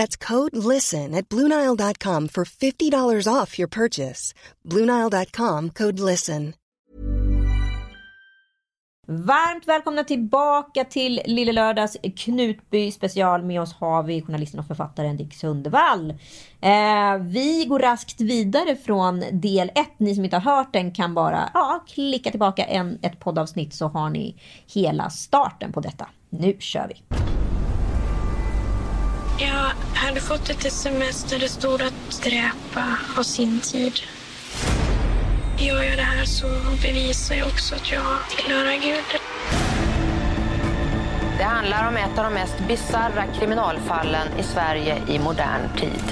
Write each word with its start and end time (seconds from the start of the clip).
That's 0.00 0.28
code 0.28 0.56
LISTEN 0.74 1.14
at 1.14 1.28
Bluenile.com 1.28 2.28
for 2.28 2.44
$50 2.44 3.34
off 3.42 3.58
your 3.58 3.68
purchase. 3.68 4.34
Bluenile.com 4.64 5.70
code 5.70 6.00
LISTEN. 6.00 6.54
Varmt 9.06 9.68
välkomna 9.68 10.04
tillbaka 10.04 10.84
till 10.84 11.20
Lille 11.26 11.52
Lördags 11.52 11.96
Knutby 12.16 12.92
special. 12.92 13.42
Med 13.42 13.60
oss 13.60 13.74
har 13.74 14.02
vi 14.02 14.22
journalisten 14.22 14.60
och 14.60 14.66
författaren 14.66 15.16
Dick 15.16 15.34
Sundevall. 15.34 16.10
Eh, 16.60 17.16
vi 17.20 17.64
går 17.68 17.78
raskt 17.78 18.20
vidare 18.20 18.76
från 18.76 19.24
del 19.32 19.68
1. 19.68 19.74
Ni 19.96 20.14
som 20.14 20.24
inte 20.24 20.36
har 20.36 20.56
hört 20.56 20.72
den 20.72 20.92
kan 20.92 21.14
bara 21.14 21.50
ja, 21.54 21.84
klicka 21.88 22.30
tillbaka 22.30 22.64
en, 22.64 22.98
ett 23.02 23.20
poddavsnitt 23.20 23.74
så 23.74 23.88
har 23.88 24.10
ni 24.10 24.36
hela 24.74 25.10
starten 25.10 25.72
på 25.72 25.80
detta. 25.80 26.08
Nu 26.30 26.56
kör 26.60 26.88
vi! 26.88 27.02
Jag 29.42 29.72
hade 29.94 30.20
fått 30.20 30.50
ett 30.50 30.64
sms 30.64 31.24
där 31.24 31.38
det 31.38 31.48
stod 31.48 31.82
att 31.82 32.22
dräpa 32.22 32.80
har 33.16 33.22
sin 33.22 33.60
tid. 33.60 33.92
Gör 35.58 35.82
jag 35.82 35.96
det 35.96 36.02
här 36.02 36.24
så 36.24 36.46
bevisar 36.82 37.34
jag 37.34 37.46
också 37.46 37.74
att 37.74 37.92
jag 37.92 38.16
tillhör 38.28 38.80
Gud. 38.82 39.20
Det 41.38 41.44
handlar 41.44 41.88
om 41.88 41.96
ett 41.96 42.18
av 42.18 42.24
de 42.24 42.34
mest 42.34 42.58
bizarra 42.68 43.26
kriminalfallen 43.38 44.28
i 44.38 44.42
Sverige 44.42 45.02
i 45.08 45.18
modern 45.18 45.76
tid. 45.76 46.04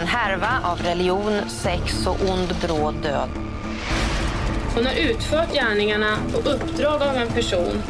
En 0.00 0.06
härva 0.06 0.60
av 0.64 0.82
religion, 0.82 1.40
sex 1.48 2.06
och 2.06 2.30
ond 2.30 2.54
bråd 2.62 2.94
död. 3.02 3.28
Hon 4.74 4.86
har 4.86 4.94
utfört 4.94 5.52
gärningarna 5.52 6.16
på 6.32 6.50
uppdrag 6.50 7.02
av 7.02 7.16
en 7.16 7.28
person 7.28 7.82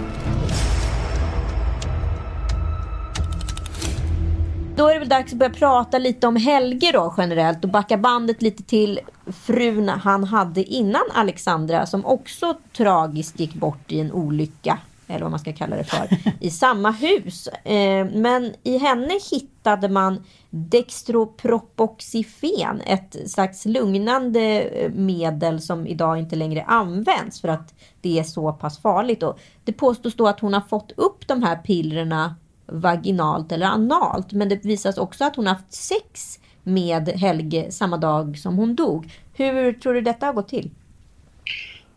Då 4.79 4.89
är 4.89 4.93
det 4.93 4.99
väl 4.99 5.09
dags 5.09 5.33
att 5.33 5.39
börja 5.39 5.53
prata 5.53 5.99
lite 5.99 6.27
om 6.27 6.37
Helge 6.37 6.93
då 6.93 7.15
generellt 7.17 7.65
och 7.65 7.71
backa 7.71 7.97
bandet 7.97 8.43
lite 8.43 8.63
till 8.63 9.01
frun 9.27 9.89
han 9.89 10.25
hade 10.25 10.65
innan 10.65 11.03
Alexandra 11.15 11.87
som 11.87 12.07
också 12.07 12.55
tragiskt 12.77 13.41
gick 13.41 13.55
bort 13.55 13.93
i 13.93 14.01
en 14.01 14.13
olycka 14.13 14.79
eller 15.07 15.21
vad 15.21 15.31
man 15.31 15.41
ska 15.41 15.53
kalla 15.53 15.77
det 15.77 15.85
för, 15.85 16.09
i 16.41 16.51
samma 16.51 16.91
hus. 16.91 17.47
Eh, 17.47 18.07
men 18.15 18.55
i 18.63 18.79
henne 18.79 19.19
hittade 19.31 19.89
man 19.89 20.25
Dextropropoxifen, 20.51 22.81
ett 22.81 23.31
slags 23.31 23.65
lugnande 23.65 24.63
eh, 24.63 24.93
medel 24.93 25.61
som 25.61 25.87
idag 25.87 26.19
inte 26.19 26.37
längre 26.37 26.63
används 26.63 27.41
för 27.41 27.49
att 27.49 27.75
det 28.01 28.19
är 28.19 28.25
så 28.25 28.53
pass 28.53 28.79
farligt. 28.79 29.23
Och 29.23 29.39
det 29.65 29.73
påstås 29.73 30.15
då 30.15 30.29
att 30.29 30.41
hon 30.41 30.55
har 30.55 30.61
fått 30.61 30.93
upp 30.97 31.29
de 31.29 31.43
här 31.43 31.57
pillerna 31.57 32.35
vaginalt 32.69 33.53
eller 33.53 33.67
analt. 33.67 34.33
Men 34.33 34.49
det 34.49 34.65
visas 34.65 34.99
också 34.99 35.25
att 35.25 35.37
hon 35.37 35.47
haft 35.47 35.73
sex 35.73 36.39
med 36.63 37.09
Helge 37.09 37.71
samma 37.71 37.97
dag 37.97 38.39
som 38.39 38.57
hon 38.57 38.77
dog. 38.77 39.11
Hur 39.35 39.73
tror 39.73 39.95
du 39.95 40.01
detta 40.01 40.27
har 40.27 40.33
gått 40.33 40.49
till? 40.49 40.71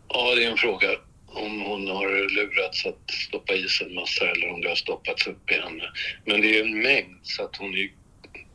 Ja, 0.08 0.34
det 0.34 0.44
är 0.44 0.50
en 0.50 0.56
fråga 0.56 0.88
om 1.26 1.60
hon 1.60 1.88
har 1.88 2.34
lurats 2.34 2.86
att 2.86 3.10
stoppa 3.10 3.54
i 3.54 3.68
sig 3.68 3.86
en 3.86 3.94
massa 3.94 4.24
eller 4.24 4.52
om 4.52 4.60
det 4.60 4.68
har 4.68 4.76
stoppats 4.76 5.26
upp 5.26 5.50
i 5.50 5.54
henne. 5.54 5.84
Men 6.24 6.40
det 6.40 6.58
är 6.58 6.64
en 6.64 6.82
mängd 6.82 7.18
så 7.22 7.44
att 7.44 7.56
hon 7.56 7.74
är 7.74 7.90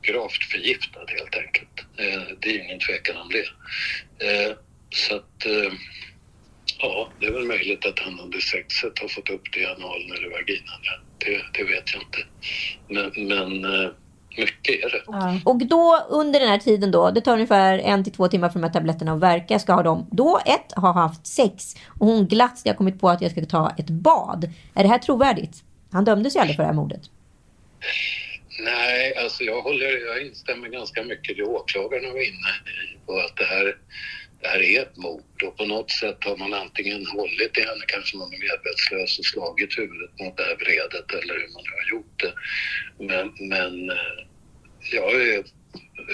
gravt 0.01 0.43
förgiftad 0.51 1.05
helt 1.07 1.35
enkelt. 1.45 1.85
Eh, 1.97 2.37
det 2.39 2.49
är 2.49 2.63
ingen 2.63 2.79
tvekan 2.79 3.17
om 3.17 3.29
det. 3.29 3.47
Eh, 4.27 4.55
så 4.89 5.15
att 5.15 5.45
eh, 5.45 5.73
ja, 6.79 7.09
det 7.19 7.25
är 7.25 7.31
väl 7.31 7.45
möjligt 7.45 7.85
att 7.85 7.99
han 7.99 8.19
under 8.19 8.39
sexet 8.39 8.99
har 8.99 9.07
fått 9.07 9.29
upp 9.29 9.53
det 9.53 9.59
i 9.59 9.65
analen 9.65 10.11
eller 10.17 10.29
vaginan. 10.29 10.81
Det, 11.17 11.41
det 11.53 11.63
vet 11.63 11.93
jag 11.93 12.03
inte. 12.03 12.19
Men, 12.87 13.27
men 13.27 13.65
eh, 13.65 13.91
mycket 14.37 14.83
är 14.83 14.89
det. 14.89 15.01
Ja. 15.07 15.39
Och 15.45 15.67
då 15.67 16.05
under 16.09 16.39
den 16.39 16.49
här 16.49 16.57
tiden 16.57 16.91
då, 16.91 17.11
det 17.11 17.21
tar 17.21 17.33
ungefär 17.33 17.79
en 17.79 18.03
till 18.03 18.13
två 18.13 18.27
timmar 18.27 18.49
för 18.49 18.59
de 18.59 18.65
här 18.65 18.73
tabletterna 18.73 19.13
att 19.13 19.19
verka, 19.19 19.59
ska 19.59 19.73
ha 19.73 19.83
de 19.83 20.07
då 20.11 20.39
ett, 20.45 20.71
ha 20.75 20.91
haft 20.91 21.27
sex 21.27 21.75
och 21.99 22.07
hon 22.07 22.27
glatt 22.27 22.61
jag 22.63 22.73
har 22.73 22.77
kommit 22.77 22.99
på 22.99 23.09
att 23.09 23.21
jag 23.21 23.31
ska 23.31 23.45
ta 23.45 23.75
ett 23.77 23.89
bad. 23.89 24.49
Är 24.75 24.83
det 24.83 24.89
här 24.89 24.97
trovärdigt? 24.97 25.63
Han 25.91 26.05
dömdes 26.05 26.35
ju 26.35 26.39
aldrig 26.39 26.55
för 26.55 26.63
det 26.63 26.67
här 26.67 26.75
mordet. 26.75 27.01
Nej, 28.59 29.17
alltså 29.23 29.43
jag, 29.43 29.61
håller, 29.61 30.07
jag 30.07 30.25
instämmer 30.25 30.67
ganska 30.67 31.03
mycket 31.03 31.31
i 31.31 31.33
det 31.33 31.43
åklagarna 31.43 32.07
var 32.07 32.27
inne 32.27 32.51
i 32.93 33.05
på 33.05 33.13
att 33.19 33.37
det 33.37 33.45
här 33.45 33.77
det 34.41 34.47
här 34.47 34.61
är 34.61 34.81
ett 34.81 34.97
mord 34.97 35.43
och 35.47 35.57
på 35.57 35.65
något 35.65 35.91
sätt 35.91 36.17
har 36.25 36.37
man 36.37 36.53
antingen 36.53 37.05
hållit 37.05 37.57
i 37.57 37.61
henne, 37.61 37.83
kanske 37.87 38.17
någon 38.17 38.33
är 38.33 38.41
medvetslös 38.47 39.19
och 39.19 39.25
slagit 39.25 39.79
huvudet 39.79 40.11
mot 40.19 40.37
det 40.37 40.43
här 40.43 40.57
vredet 40.63 41.07
eller 41.19 41.33
hur 41.41 41.49
man 41.53 41.63
nu 41.67 41.73
har 41.79 41.87
gjort 41.95 42.15
det. 42.23 42.33
Men, 43.09 43.25
men 43.51 43.89
eh, 43.89 44.17
jag 44.91 45.11
är 45.27 45.43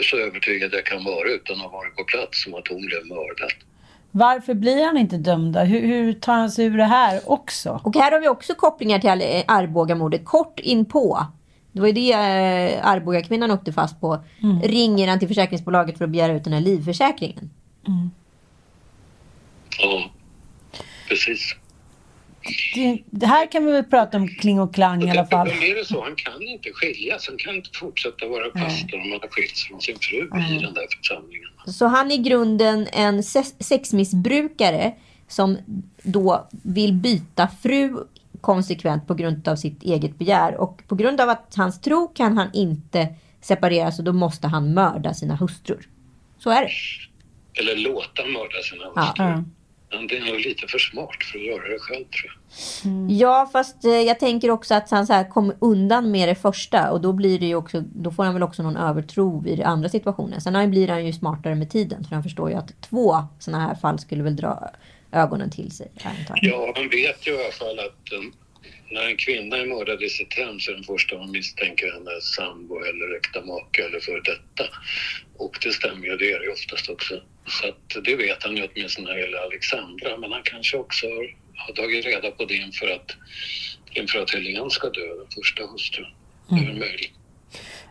så 0.09 0.17
övertygad 0.17 0.73
jag 0.73 0.85
kan 0.85 1.03
vara 1.03 1.29
utan 1.29 1.55
att 1.55 1.61
ha 1.61 1.69
varit 1.69 1.95
på 1.95 2.03
plats 2.03 2.43
som 2.43 2.53
att 2.53 2.67
hon 2.67 2.85
blev 2.85 3.05
mördad. 3.05 3.53
Varför 4.11 4.53
blir 4.53 4.85
han 4.85 4.97
inte 4.97 5.17
dömd 5.17 5.57
hur, 5.57 5.81
hur, 5.81 6.13
tar 6.13 6.33
han 6.33 6.51
sig 6.51 6.65
ur 6.65 6.77
det 6.77 6.83
här 6.83 7.21
också? 7.25 7.81
Och 7.83 7.95
här 7.95 8.11
har 8.11 8.19
vi 8.19 8.27
också 8.27 8.55
kopplingar 8.55 8.99
till 8.99 9.09
Arboga-mordet. 9.47 10.25
Kort 10.25 10.59
inpå. 10.59 11.25
Det 11.71 11.79
var 11.79 11.87
ju 11.87 11.93
det 11.93 12.11
eh, 12.11 12.87
Arboga-kvinnan 12.87 13.51
åkte 13.51 13.73
fast 13.73 14.01
på. 14.01 14.23
Mm. 14.43 14.61
Ringer 14.61 15.07
han 15.07 15.19
till 15.19 15.27
försäkringsbolaget 15.27 15.97
för 15.97 16.05
att 16.05 16.11
begära 16.11 16.33
ut 16.33 16.43
den 16.43 16.53
här 16.53 16.61
livförsäkringen. 16.61 17.49
Mm. 17.87 18.11
Ja, 19.79 20.11
precis. 21.07 21.55
Det, 22.75 23.03
det, 23.05 23.25
här 23.25 23.51
kan 23.51 23.65
vi 23.65 23.71
väl 23.71 23.83
prata 23.83 24.17
om 24.17 24.27
kling 24.27 24.59
och 24.59 24.73
klang 24.73 25.03
i 25.03 25.11
alla 25.11 25.25
fall. 25.25 25.47
Men 25.47 25.63
är 25.63 25.75
det 25.75 25.85
så, 25.85 26.03
han 26.03 26.15
kan 26.15 26.41
inte 26.41 26.69
skiljas. 26.73 27.27
Han 27.27 27.37
kan 27.37 27.55
inte 27.55 27.69
fortsätta 27.73 28.27
vara 28.27 28.49
pastor 28.49 28.95
om 28.95 29.11
han 29.11 29.19
har 29.21 29.27
skilts 29.27 29.63
från 29.63 29.81
sin 29.81 29.97
fru 30.01 30.21
mm. 30.21 30.53
i 30.53 30.59
den 30.59 30.73
där 30.73 30.87
församlingen. 30.97 31.49
Så 31.65 31.85
han 31.85 32.11
är 32.11 32.15
i 32.15 32.17
grunden 32.17 32.87
en 32.93 33.23
sexmissbrukare 33.59 34.93
som 35.27 35.57
då 36.03 36.47
vill 36.63 36.93
byta 36.93 37.47
fru 37.47 37.97
konsekvent 38.41 39.07
på 39.07 39.13
grund 39.13 39.47
av 39.47 39.55
sitt 39.55 39.83
eget 39.83 40.17
begär. 40.17 40.55
Och 40.55 40.81
på 40.87 40.95
grund 40.95 41.21
av 41.21 41.29
att 41.29 41.53
hans 41.55 41.81
tro 41.81 42.07
kan 42.07 42.37
han 42.37 42.49
inte 42.53 43.07
separeras 43.41 43.99
och 43.99 44.05
då 44.05 44.13
måste 44.13 44.47
han 44.47 44.73
mörda 44.73 45.13
sina 45.13 45.35
hustrur. 45.35 45.87
Så 46.37 46.49
är 46.49 46.61
det. 46.61 46.71
Eller 47.59 47.75
låta 47.75 48.25
mörda 48.25 48.61
sina 48.63 48.85
hustrur. 48.85 49.25
Ja. 49.25 49.43
Men 49.93 50.07
det 50.07 50.17
är 50.17 50.25
nog 50.25 50.39
lite 50.39 50.67
för 50.67 50.79
smart 50.79 51.23
för 51.31 51.39
att 51.39 51.45
göra 51.45 51.67
det 51.69 51.79
själv 51.79 52.05
tror 52.05 52.31
jag. 52.31 52.91
Mm. 52.91 53.17
Ja, 53.17 53.49
fast 53.53 53.85
eh, 53.85 53.91
jag 53.91 54.19
tänker 54.19 54.51
också 54.51 54.73
att 54.73 54.91
han 54.91 55.07
så 55.07 55.13
här 55.13 55.29
kom 55.29 55.53
undan 55.61 56.11
med 56.11 56.29
det 56.29 56.35
första 56.35 56.91
och 56.91 57.01
då 57.01 57.13
blir 57.13 57.39
det 57.39 57.45
ju 57.45 57.55
också, 57.55 57.83
då 57.95 58.11
får 58.11 58.23
han 58.23 58.33
väl 58.33 58.43
också 58.43 58.63
någon 58.63 58.77
övertro 58.77 59.47
i 59.47 59.63
andra 59.63 59.89
situationer. 59.89 60.39
Sen 60.39 60.71
blir 60.71 60.87
han 60.87 61.05
ju 61.05 61.13
smartare 61.13 61.55
med 61.55 61.69
tiden 61.69 62.03
för 62.03 62.15
han 62.15 62.23
förstår 62.23 62.49
ju 62.49 62.55
att 62.55 62.81
två 62.81 63.15
sådana 63.39 63.67
här 63.67 63.75
fall 63.75 63.99
skulle 63.99 64.23
väl 64.23 64.35
dra 64.35 64.69
ögonen 65.11 65.49
till 65.51 65.71
sig. 65.71 65.91
Ja, 66.41 66.73
han 66.75 66.89
vet 66.89 67.27
ju 67.27 67.31
i 67.31 67.43
alla 67.43 67.51
fall 67.51 67.79
att 67.79 68.13
um, 68.13 68.33
när 68.91 69.07
en 69.07 69.17
kvinna 69.17 69.57
är 69.57 69.65
mördad 69.65 70.03
i 70.03 70.09
sitt 70.09 70.33
hem 70.33 70.59
så 70.59 70.71
är 70.71 70.75
den 70.75 70.83
första 70.83 71.17
man 71.17 71.31
misstänker 71.31 71.91
hennes 71.93 72.33
sambo 72.33 72.75
eller 72.75 73.17
äkta 73.17 73.41
make 73.41 73.83
eller 73.83 73.99
för 73.99 74.21
detta. 74.21 74.63
Och 75.37 75.57
det 75.63 75.71
stämmer 75.71 76.05
ju, 76.07 76.17
det 76.17 76.31
är 76.31 76.39
det 76.39 76.51
oftast 76.51 76.89
också. 76.89 77.21
Så 77.47 77.67
att 77.67 78.03
det 78.05 78.15
vet 78.15 78.43
han 78.43 78.57
ju 78.57 78.67
åtminstone 78.73 79.07
när 79.07 79.15
det 79.15 79.21
gäller 79.21 79.37
Alexandra. 79.37 80.17
Men 80.17 80.31
han 80.31 80.41
kanske 80.43 80.77
också 80.77 81.05
har, 81.05 81.35
har 81.55 81.73
tagit 81.73 82.05
reda 82.05 82.31
på 82.31 82.45
det 82.45 82.55
inför 82.55 82.87
att, 82.87 83.15
inför 83.91 84.19
att 84.19 84.31
Helene 84.31 84.69
ska 84.69 84.89
dö, 84.89 85.01
den 85.01 85.27
första 85.35 85.63
hustrun. 85.71 86.07
Det 86.49 86.55
är 86.55 86.65
väl 86.65 86.79
möjligt. 86.79 87.11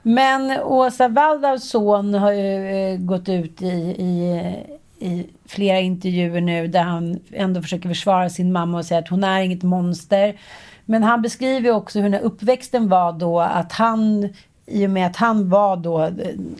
Men 0.02 0.50
Åsa 0.60 1.08
Waldaus 1.08 1.70
son 1.70 2.14
har 2.14 2.32
ju 2.32 2.68
eh, 2.68 2.98
gått 2.98 3.28
ut 3.28 3.62
i, 3.62 3.66
i, 3.98 4.52
i 4.98 5.26
flera 5.48 5.80
intervjuer 5.80 6.40
nu 6.40 6.66
där 6.66 6.82
han 6.82 7.20
ändå 7.32 7.62
försöker 7.62 7.88
försvara 7.88 8.30
sin 8.30 8.52
mamma 8.52 8.78
och 8.78 8.84
säga 8.84 9.00
att 9.00 9.08
hon 9.08 9.24
är 9.24 9.42
inget 9.42 9.62
monster. 9.62 10.40
Men 10.84 11.02
han 11.02 11.22
beskriver 11.22 11.70
också 11.70 11.98
hur 11.98 12.04
den 12.04 12.12
här 12.12 12.20
uppväxten 12.20 12.88
var 12.88 13.12
då 13.12 13.40
att 13.40 13.72
han 13.72 14.28
i 14.66 14.86
och 14.86 14.90
med 14.90 15.06
att 15.06 15.16
han 15.16 15.48
var 15.48 15.76
då 15.76 16.02
eh, 16.02 16.10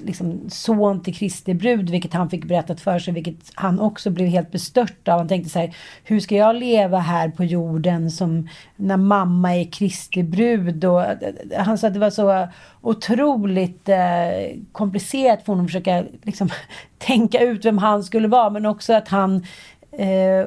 liksom 0.04 0.40
son 0.48 1.02
till 1.02 1.14
Kristi 1.14 1.54
brud, 1.54 1.90
vilket 1.90 2.12
han 2.12 2.30
fick 2.30 2.44
berättat 2.44 2.80
för 2.80 2.98
sig, 2.98 3.14
vilket 3.14 3.52
han 3.54 3.80
också 3.80 4.10
blev 4.10 4.28
helt 4.28 4.50
bestört 4.50 5.08
av. 5.08 5.18
Han 5.18 5.28
tänkte 5.28 5.50
så 5.50 5.58
här, 5.58 5.76
hur 6.04 6.20
ska 6.20 6.36
jag 6.36 6.56
leva 6.56 6.98
här 6.98 7.28
på 7.28 7.44
jorden 7.44 8.10
som 8.10 8.48
när 8.76 8.96
mamma 8.96 9.56
är 9.56 9.64
Kristi 9.64 10.22
brud? 10.22 10.84
Och 10.84 11.02
eh, 11.02 11.10
eh, 11.50 11.62
han 11.62 11.78
sa 11.78 11.86
att 11.86 11.94
det 11.94 12.00
var 12.00 12.10
så 12.10 12.48
otroligt 12.80 13.88
eh, 13.88 14.58
komplicerat 14.72 15.44
för 15.44 15.52
honom 15.52 15.64
att 15.64 15.70
försöka 15.70 16.04
liksom, 16.22 16.48
tänka 16.98 17.40
ut 17.40 17.64
vem 17.64 17.78
han 17.78 18.04
skulle 18.04 18.28
vara, 18.28 18.50
men 18.50 18.66
också 18.66 18.92
att 18.92 19.08
han 19.08 19.46
eh, 19.98 20.46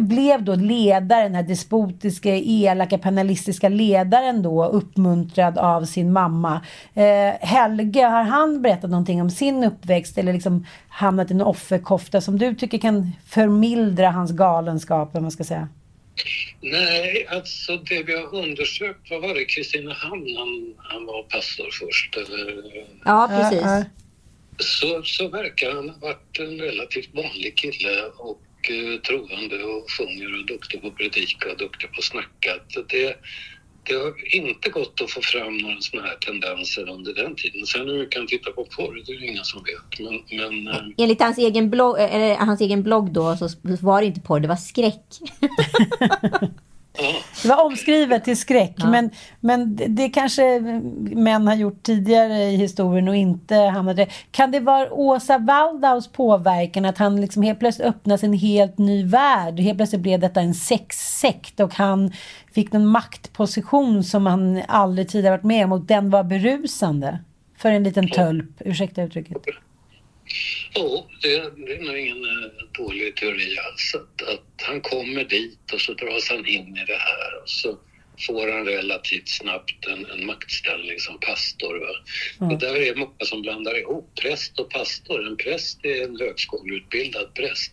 blev 0.00 0.44
då 0.44 0.54
ledaren, 0.54 1.22
den 1.24 1.34
här 1.34 1.42
despotiska, 1.42 2.36
elaka, 2.36 2.98
penalistiska 2.98 3.68
ledaren 3.68 4.42
då, 4.42 4.64
uppmuntrad 4.64 5.58
av 5.58 5.84
sin 5.84 6.12
mamma. 6.12 6.60
Eh, 6.94 7.48
Helge, 7.48 8.04
har 8.04 8.22
han 8.22 8.62
berättat 8.62 8.90
någonting 8.90 9.22
om 9.22 9.30
sin 9.30 9.64
uppväxt 9.64 10.18
eller 10.18 10.32
liksom 10.32 10.66
hamnat 10.88 11.30
i 11.30 11.34
en 11.34 11.40
offerkofta 11.40 12.20
som 12.20 12.38
du 12.38 12.54
tycker 12.54 12.78
kan 12.78 13.12
förmildra 13.28 14.10
hans 14.10 14.32
galenskap, 14.32 15.16
om 15.16 15.22
man 15.22 15.30
ska 15.30 15.44
säga? 15.44 15.68
Nej, 16.60 17.26
alltså 17.30 17.76
det 17.76 18.02
vi 18.02 18.14
har 18.14 18.34
undersökt, 18.34 19.10
vad 19.10 19.22
var 19.22 19.34
det, 19.34 19.44
Kristinehamn, 19.44 20.36
han, 20.36 20.74
han 20.78 21.06
var 21.06 21.22
pastor 21.22 21.68
först 21.72 22.16
eller? 22.16 22.64
Ja, 23.04 23.28
precis. 23.30 23.92
Så, 24.58 25.02
så 25.04 25.28
verkar 25.28 25.74
han 25.74 25.88
ha 25.88 25.96
varit 26.00 26.38
en 26.38 26.58
relativt 26.58 27.14
vanlig 27.14 27.56
kille 27.56 28.02
och 28.18 28.40
eh, 28.70 29.00
troende 29.00 29.64
och 29.64 29.90
sjunger 29.90 30.38
och 30.38 30.46
duktig 30.46 30.82
på 30.82 30.88
att 30.88 30.96
predika 30.96 31.50
och 31.50 31.58
duktig 31.58 31.92
på 31.92 31.98
att 31.98 32.04
snacka. 32.04 32.50
Det, 32.88 33.16
det 33.82 33.94
har 33.94 34.34
inte 34.34 34.70
gått 34.70 35.00
att 35.00 35.10
få 35.10 35.20
fram 35.22 35.58
några 35.58 35.80
sådana 35.80 36.08
här 36.08 36.16
tendenser 36.16 36.90
under 36.90 37.14
den 37.14 37.34
tiden. 37.36 37.66
Sen 37.66 37.88
hur 37.88 37.98
vi 37.98 38.06
kan 38.06 38.26
titta 38.26 38.50
på 38.50 38.64
porr, 38.64 39.02
det 39.06 39.12
är 39.12 39.20
det 39.20 39.26
ingen 39.26 39.44
som 39.44 39.62
vet. 39.62 40.00
Men, 40.00 40.38
men 40.38 40.68
eh, 40.68 40.82
Enligt 40.98 41.20
hans 41.20 41.38
egen, 41.38 41.70
blogg, 41.70 41.96
eller 41.98 42.36
hans 42.36 42.60
egen 42.60 42.82
blogg 42.82 43.12
då 43.12 43.36
så 43.36 43.48
var 43.82 44.00
det 44.00 44.06
inte 44.06 44.20
porr, 44.20 44.40
det 44.40 44.48
var 44.48 44.56
skräck. 44.56 45.06
Det 47.42 47.48
var 47.48 47.64
omskrivet 47.64 48.24
till 48.24 48.36
skräck, 48.36 48.74
Ja. 48.76 48.90
men, 48.90 49.10
men 49.40 49.76
det, 49.88 50.08
kanske 50.08 50.60
män 51.00 51.46
har 51.46 51.54
gjort 51.54 51.82
tidigare 51.82 52.42
i 52.42 52.56
historien 52.56 53.08
och 53.08 53.16
inte 53.16 53.54
hamnade... 53.54 54.06
Kan 54.30 54.50
det 54.50 54.60
vara 54.60 54.92
Åsa 54.92 55.38
Waldaus 55.38 56.08
påverkan 56.08 56.84
att 56.84 56.98
han 56.98 57.20
liksom 57.20 57.42
helt 57.42 57.58
plötsligt 57.58 57.88
öppnade 57.88 58.18
sig 58.18 58.26
en 58.26 58.32
helt 58.32 58.78
ny 58.78 59.04
värld? 59.04 59.60
Helt 59.60 59.78
plötsligt 59.78 60.02
blev 60.02 60.20
detta 60.20 60.40
en 60.40 60.54
sexsekt 60.54 61.60
och 61.60 61.74
han 61.74 62.12
fick 62.54 62.74
en 62.74 62.86
maktposition 62.86 64.04
som 64.04 64.26
han 64.26 64.62
aldrig 64.68 65.08
tidigare 65.08 65.36
varit 65.36 65.44
med 65.44 65.64
om 65.64 65.72
och 65.72 65.80
den 65.80 66.10
var 66.10 66.24
berusande. 66.24 67.18
För 67.58 67.70
en 67.70 67.82
liten 67.82 68.08
tölp, 68.08 68.50
ursäkta 68.58 69.02
uttrycket. 69.02 69.36
Jo, 70.74 71.10
det, 71.22 71.28
det 71.66 71.74
är 71.74 71.82
nog 71.82 71.98
ingen 71.98 72.24
eh, 72.24 72.50
dålig 72.72 73.16
teori 73.16 73.58
alls. 73.58 73.94
Att, 73.94 74.28
att 74.28 74.62
han 74.62 74.80
kommer 74.80 75.24
dit 75.24 75.72
och 75.72 75.80
så 75.80 75.94
dras 75.94 76.28
han 76.30 76.46
in 76.46 76.76
i 76.76 76.84
det 76.86 76.98
här 76.98 77.42
och 77.42 77.48
så 77.48 77.78
får 78.26 78.52
han 78.52 78.64
relativt 78.66 79.28
snabbt 79.28 79.86
en, 79.86 80.06
en 80.10 80.26
maktställning 80.26 80.98
som 80.98 81.18
pastor. 81.20 81.74
Va? 81.80 81.94
Och 82.46 82.58
där 82.58 82.76
är 82.76 82.94
många 82.94 83.24
som 83.24 83.42
blandar 83.42 83.80
ihop 83.80 84.10
präst 84.22 84.60
och 84.60 84.70
pastor. 84.70 85.26
En 85.26 85.36
präst 85.36 85.84
är 85.84 86.04
en 86.04 86.16
högskoleutbildad 86.20 87.34
präst. 87.34 87.72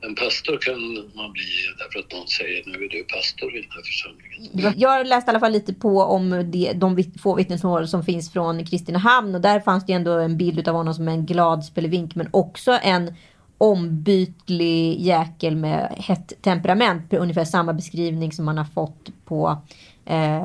En 0.00 0.14
pastor 0.14 0.56
kan 0.56 0.80
man 1.14 1.32
bli 1.32 1.50
därför 1.78 1.98
att 1.98 2.12
någon 2.12 2.28
säger 2.28 2.62
nu 2.66 2.84
är 2.84 2.88
du 2.88 3.04
pastor 3.04 3.56
i 3.56 3.60
den 3.60 3.70
här 3.70 3.82
församlingen. 3.82 4.80
Jag 4.80 5.06
läste 5.06 5.28
i 5.28 5.30
alla 5.30 5.40
fall 5.40 5.52
lite 5.52 5.74
på 5.74 6.02
om 6.02 6.50
det, 6.52 6.72
de 6.72 7.04
få 7.22 7.34
vittnesmål 7.34 7.88
som 7.88 8.04
finns 8.04 8.32
från 8.32 8.66
Kristinehamn 8.66 9.34
och 9.34 9.40
där 9.40 9.60
fanns 9.60 9.86
det 9.86 9.92
ändå 9.92 10.12
en 10.12 10.36
bild 10.36 10.68
av 10.68 10.74
honom 10.74 10.94
som 10.94 11.08
en 11.08 11.26
glad 11.26 11.64
spelevink 11.64 12.14
men 12.14 12.28
också 12.32 12.78
en 12.82 13.14
ombytlig 13.58 15.00
jäkel 15.00 15.56
med 15.56 15.94
hett 15.96 16.32
temperament. 16.42 17.12
Ungefär 17.12 17.44
samma 17.44 17.72
beskrivning 17.72 18.32
som 18.32 18.44
man 18.44 18.58
har 18.58 18.64
fått 18.64 19.10
på 19.24 19.56
eh, 20.04 20.42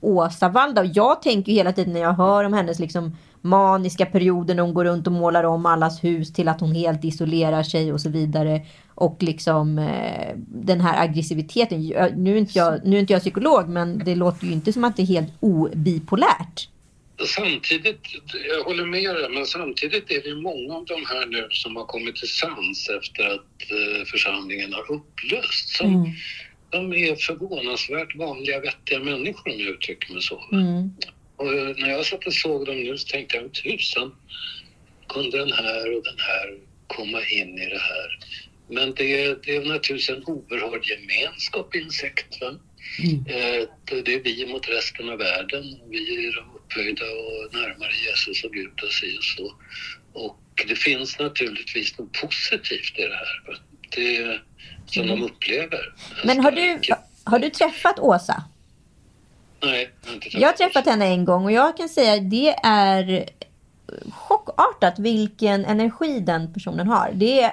Åsa 0.00 0.48
Walda. 0.48 0.80
Och 0.80 0.86
jag 0.94 1.22
tänker 1.22 1.52
ju 1.52 1.58
hela 1.58 1.72
tiden 1.72 1.92
när 1.92 2.00
jag 2.00 2.12
hör 2.12 2.44
om 2.44 2.52
hennes 2.52 2.78
liksom 2.78 3.16
maniska 3.40 4.06
perioder 4.06 4.54
när 4.54 4.62
hon 4.62 4.74
går 4.74 4.84
runt 4.84 5.06
och 5.06 5.12
målar 5.12 5.44
om 5.44 5.66
allas 5.66 6.04
hus 6.04 6.32
till 6.32 6.48
att 6.48 6.60
hon 6.60 6.74
helt 6.74 7.04
isolerar 7.04 7.62
sig 7.62 7.92
och 7.92 8.00
så 8.00 8.08
vidare. 8.08 8.60
Och 8.94 9.22
liksom 9.22 9.78
eh, 9.78 10.36
den 10.48 10.80
här 10.80 11.04
aggressiviteten. 11.04 11.92
Nu 12.16 12.34
är, 12.34 12.38
inte 12.38 12.58
jag, 12.58 12.80
nu 12.84 12.96
är 12.96 13.00
inte 13.00 13.12
jag 13.12 13.22
psykolog 13.22 13.68
men 13.68 13.98
det 13.98 14.14
låter 14.14 14.46
ju 14.46 14.52
inte 14.52 14.72
som 14.72 14.84
att 14.84 14.96
det 14.96 15.02
är 15.02 15.06
helt 15.06 15.32
obipolärt. 15.40 16.69
Samtidigt, 17.26 18.00
jag 18.48 18.64
håller 18.64 18.84
med 18.84 19.14
dig, 19.14 19.28
men 19.28 19.46
samtidigt 19.46 20.10
är 20.10 20.22
det 20.22 20.34
många 20.34 20.74
av 20.74 20.84
de 20.84 21.06
här 21.06 21.26
nu 21.26 21.48
som 21.50 21.76
har 21.76 21.84
kommit 21.84 22.16
till 22.16 22.28
sans 22.28 22.88
efter 22.88 23.24
att 23.24 23.70
eh, 23.70 24.04
församlingen 24.04 24.72
har 24.72 24.92
upplösts. 24.92 25.76
Som, 25.76 26.14
De 26.70 26.92
är 26.92 27.14
förvånansvärt 27.16 28.16
vanliga, 28.16 28.60
vettiga 28.60 28.98
människor 29.00 29.52
om 29.52 29.60
jag 29.60 29.68
uttrycker 29.68 30.12
mig 30.12 30.22
så. 30.22 30.44
Mm. 30.52 30.90
Och 31.36 31.54
eh, 31.54 31.76
när 31.76 31.88
jag 31.88 32.06
satt 32.06 32.26
och 32.26 32.34
såg 32.34 32.66
dem 32.66 32.82
nu 32.82 32.98
så 32.98 33.08
tänkte 33.08 33.36
jag, 33.36 33.54
tusan 33.54 34.14
kunde 35.08 35.38
den 35.38 35.52
här 35.52 35.96
och 35.96 36.04
den 36.04 36.18
här 36.18 36.58
komma 36.86 37.18
in 37.24 37.58
i 37.58 37.68
det 37.68 37.78
här. 37.78 38.18
Men 38.68 38.94
det, 38.94 39.24
är- 39.24 39.38
det 39.44 39.56
är 39.56 39.64
naturligtvis 39.64 40.08
en 40.10 40.24
oerhörd 40.24 40.84
gemenskap 40.86 41.74
i 41.74 41.80
en 41.82 41.90
sekt. 41.90 42.40
Va? 42.40 42.54
Eh, 43.28 43.68
det- 44.04 44.14
är 44.14 44.20
vi 44.22 44.46
mot 44.46 44.68
resten 44.68 45.08
av 45.08 45.18
världen. 45.18 45.64
Vi 45.90 46.32
upphöjda 46.70 47.04
och 47.04 47.54
närmare 47.54 47.92
Jesus 48.06 48.44
och 48.44 48.52
Gud 48.52 48.80
och 48.82 48.92
si 48.92 49.18
och 49.18 49.24
så. 49.24 49.52
Och 50.12 50.38
det 50.68 50.74
finns 50.74 51.18
naturligtvis 51.18 51.98
något 51.98 52.12
positivt 52.12 52.98
i 52.98 53.02
det 53.02 53.14
här. 53.14 53.60
Det, 53.96 54.40
som 54.86 55.06
de 55.06 55.22
upplever. 55.22 55.94
Men 56.24 56.40
har 56.40 56.50
du, 56.50 56.80
har 57.24 57.38
du 57.38 57.50
träffat 57.50 57.98
Åsa? 57.98 58.44
Nej, 59.62 59.90
jag 60.02 60.08
har 60.10 60.14
inte 60.14 60.28
Jag 60.38 60.48
har 60.48 60.52
träffat 60.52 60.86
henne 60.86 61.06
en 61.06 61.24
gång 61.24 61.44
och 61.44 61.52
jag 61.52 61.76
kan 61.76 61.88
säga 61.88 62.14
att 62.14 62.30
det 62.30 62.54
är 62.62 63.28
chockartat 64.12 64.98
vilken 64.98 65.64
energi 65.64 66.20
den 66.20 66.52
personen 66.54 66.86
har. 66.86 67.10
Det 67.14 67.42
är, 67.42 67.52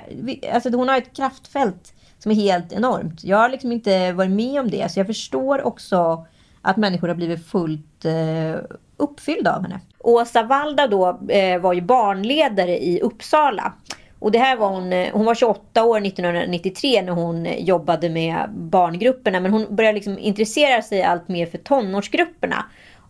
alltså 0.53 0.69
hon 0.69 0.89
har 0.89 0.97
ett 0.97 1.15
kraftfält 1.15 1.93
som 2.19 2.31
är 2.31 2.35
helt 2.35 2.73
enormt. 2.73 3.23
Jag 3.23 3.37
har 3.37 3.49
liksom 3.49 3.71
inte 3.71 4.11
varit 4.13 4.31
med 4.31 4.59
om 4.59 4.69
det 4.69 4.91
så 4.91 4.99
jag 4.99 5.07
förstår 5.07 5.61
också 5.61 6.27
att 6.61 6.77
människor 6.77 7.07
har 7.07 7.15
blivit 7.15 7.47
fullt 7.47 8.05
eh, 8.05 8.55
uppfyllda 8.97 9.55
av 9.55 9.61
henne. 9.61 9.79
Åsa 9.99 10.43
Walda 10.43 10.87
då 10.87 11.19
eh, 11.29 11.59
var 11.59 11.73
ju 11.73 11.81
barnledare 11.81 12.77
i 12.77 12.99
Uppsala. 13.01 13.73
Och 14.19 14.31
det 14.31 14.39
här 14.39 14.57
var 14.57 14.69
hon, 14.69 14.93
eh, 14.93 15.09
hon 15.13 15.25
var 15.25 15.35
28 15.35 15.83
år 15.83 16.05
1993 16.05 17.01
när 17.01 17.13
hon 17.13 17.45
eh, 17.45 17.63
jobbade 17.63 18.09
med 18.09 18.49
barngrupperna. 18.49 19.39
Men 19.39 19.53
hon 19.53 19.75
började 19.75 19.95
liksom 19.95 20.19
intressera 20.19 20.81
sig 20.81 21.03
allt 21.03 21.27
mer 21.27 21.45
för 21.45 21.57
tonårsgrupperna. 21.57 22.65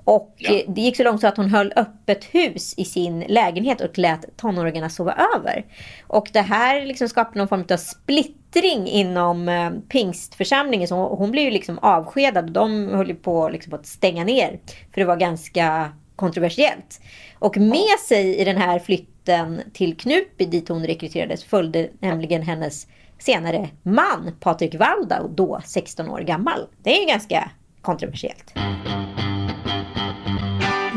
Och 0.08 0.34
Ja. 0.38 0.54
eh, 0.54 0.62
det 0.68 0.82
gick 0.82 0.98
så 0.98 1.04
långt 1.04 1.22
så 1.22 1.28
att 1.28 1.38
hon 1.38 1.50
höll 1.50 1.74
öppet 1.76 2.24
hus 2.24 2.74
i 2.78 2.86
sin 2.86 3.20
lägenhet 3.20 3.82
och 3.82 3.98
lät 3.98 4.38
tonåringarna 4.38 4.90
sova 4.90 5.18
över. 5.36 5.66
Och 6.08 6.30
det 6.34 6.42
här 6.42 6.86
liksom 6.86 7.10
skapade 7.10 7.38
någon 7.40 7.48
form 7.48 7.66
av 7.72 7.78
splittring 7.78 8.88
inom 8.88 9.50
eh, 9.50 9.70
pingstförsamlingen. 9.90 10.88
Så 10.88 10.96
hon, 10.96 11.18
hon 11.18 11.32
blev 11.32 11.44
ju 11.46 11.52
liksom 11.52 11.80
avskedad. 11.80 12.52
De 12.52 12.88
höll 12.90 13.16
på, 13.16 13.50
liksom, 13.50 13.70
på 13.70 13.76
att 13.76 13.86
stänga 13.86 14.24
ner. 14.24 14.60
För 14.94 15.02
det 15.02 15.06
var 15.06 15.16
ganska 15.16 15.92
kontroversiellt. 16.16 17.02
Och 17.40 17.58
med 17.58 18.00
sig 18.08 18.36
i 18.38 18.44
den 18.44 18.58
här 18.58 18.80
flytten 18.80 19.62
till 19.74 19.98
Knutby 19.98 20.46
dit 20.46 20.70
hon 20.70 20.88
rekryterades 20.88 21.44
följde 21.44 21.90
nämligen 22.00 22.42
hennes 22.42 22.88
senare 23.20 23.70
man 23.84 24.36
Patrik 24.40 24.76
Waldau, 24.76 25.28
då 25.36 25.62
16 25.66 26.10
år 26.10 26.20
gammal. 26.20 26.60
Det 26.84 26.98
är 26.98 27.00
ju 27.00 27.06
ganska 27.08 27.52
kontroversiellt. 27.82 28.54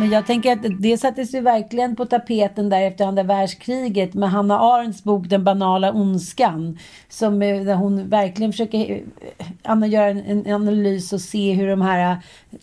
Men 0.00 0.10
jag 0.10 0.26
tänker 0.26 0.52
att 0.52 0.58
det 0.78 0.98
sattes 0.98 1.34
ju 1.34 1.40
verkligen 1.40 1.96
på 1.96 2.06
tapeten 2.06 2.68
där 2.68 2.82
efter 2.82 3.04
andra 3.04 3.22
världskriget 3.22 4.14
med 4.14 4.30
Hanna 4.30 4.58
Arendts 4.58 5.04
bok 5.04 5.28
Den 5.28 5.44
banala 5.44 5.92
ondskan. 5.92 6.78
Som, 7.08 7.42
eh, 7.42 7.64
där 7.64 7.74
hon 7.74 8.08
verkligen 8.08 8.52
försöker 8.52 8.90
eh, 8.90 8.98
Anna, 9.62 9.86
göra 9.86 10.06
en, 10.06 10.46
en 10.46 10.54
analys 10.54 11.12
och 11.12 11.20
se 11.20 11.52
hur 11.52 11.68
de 11.68 11.80
här 11.80 12.12
eh, 12.12 12.16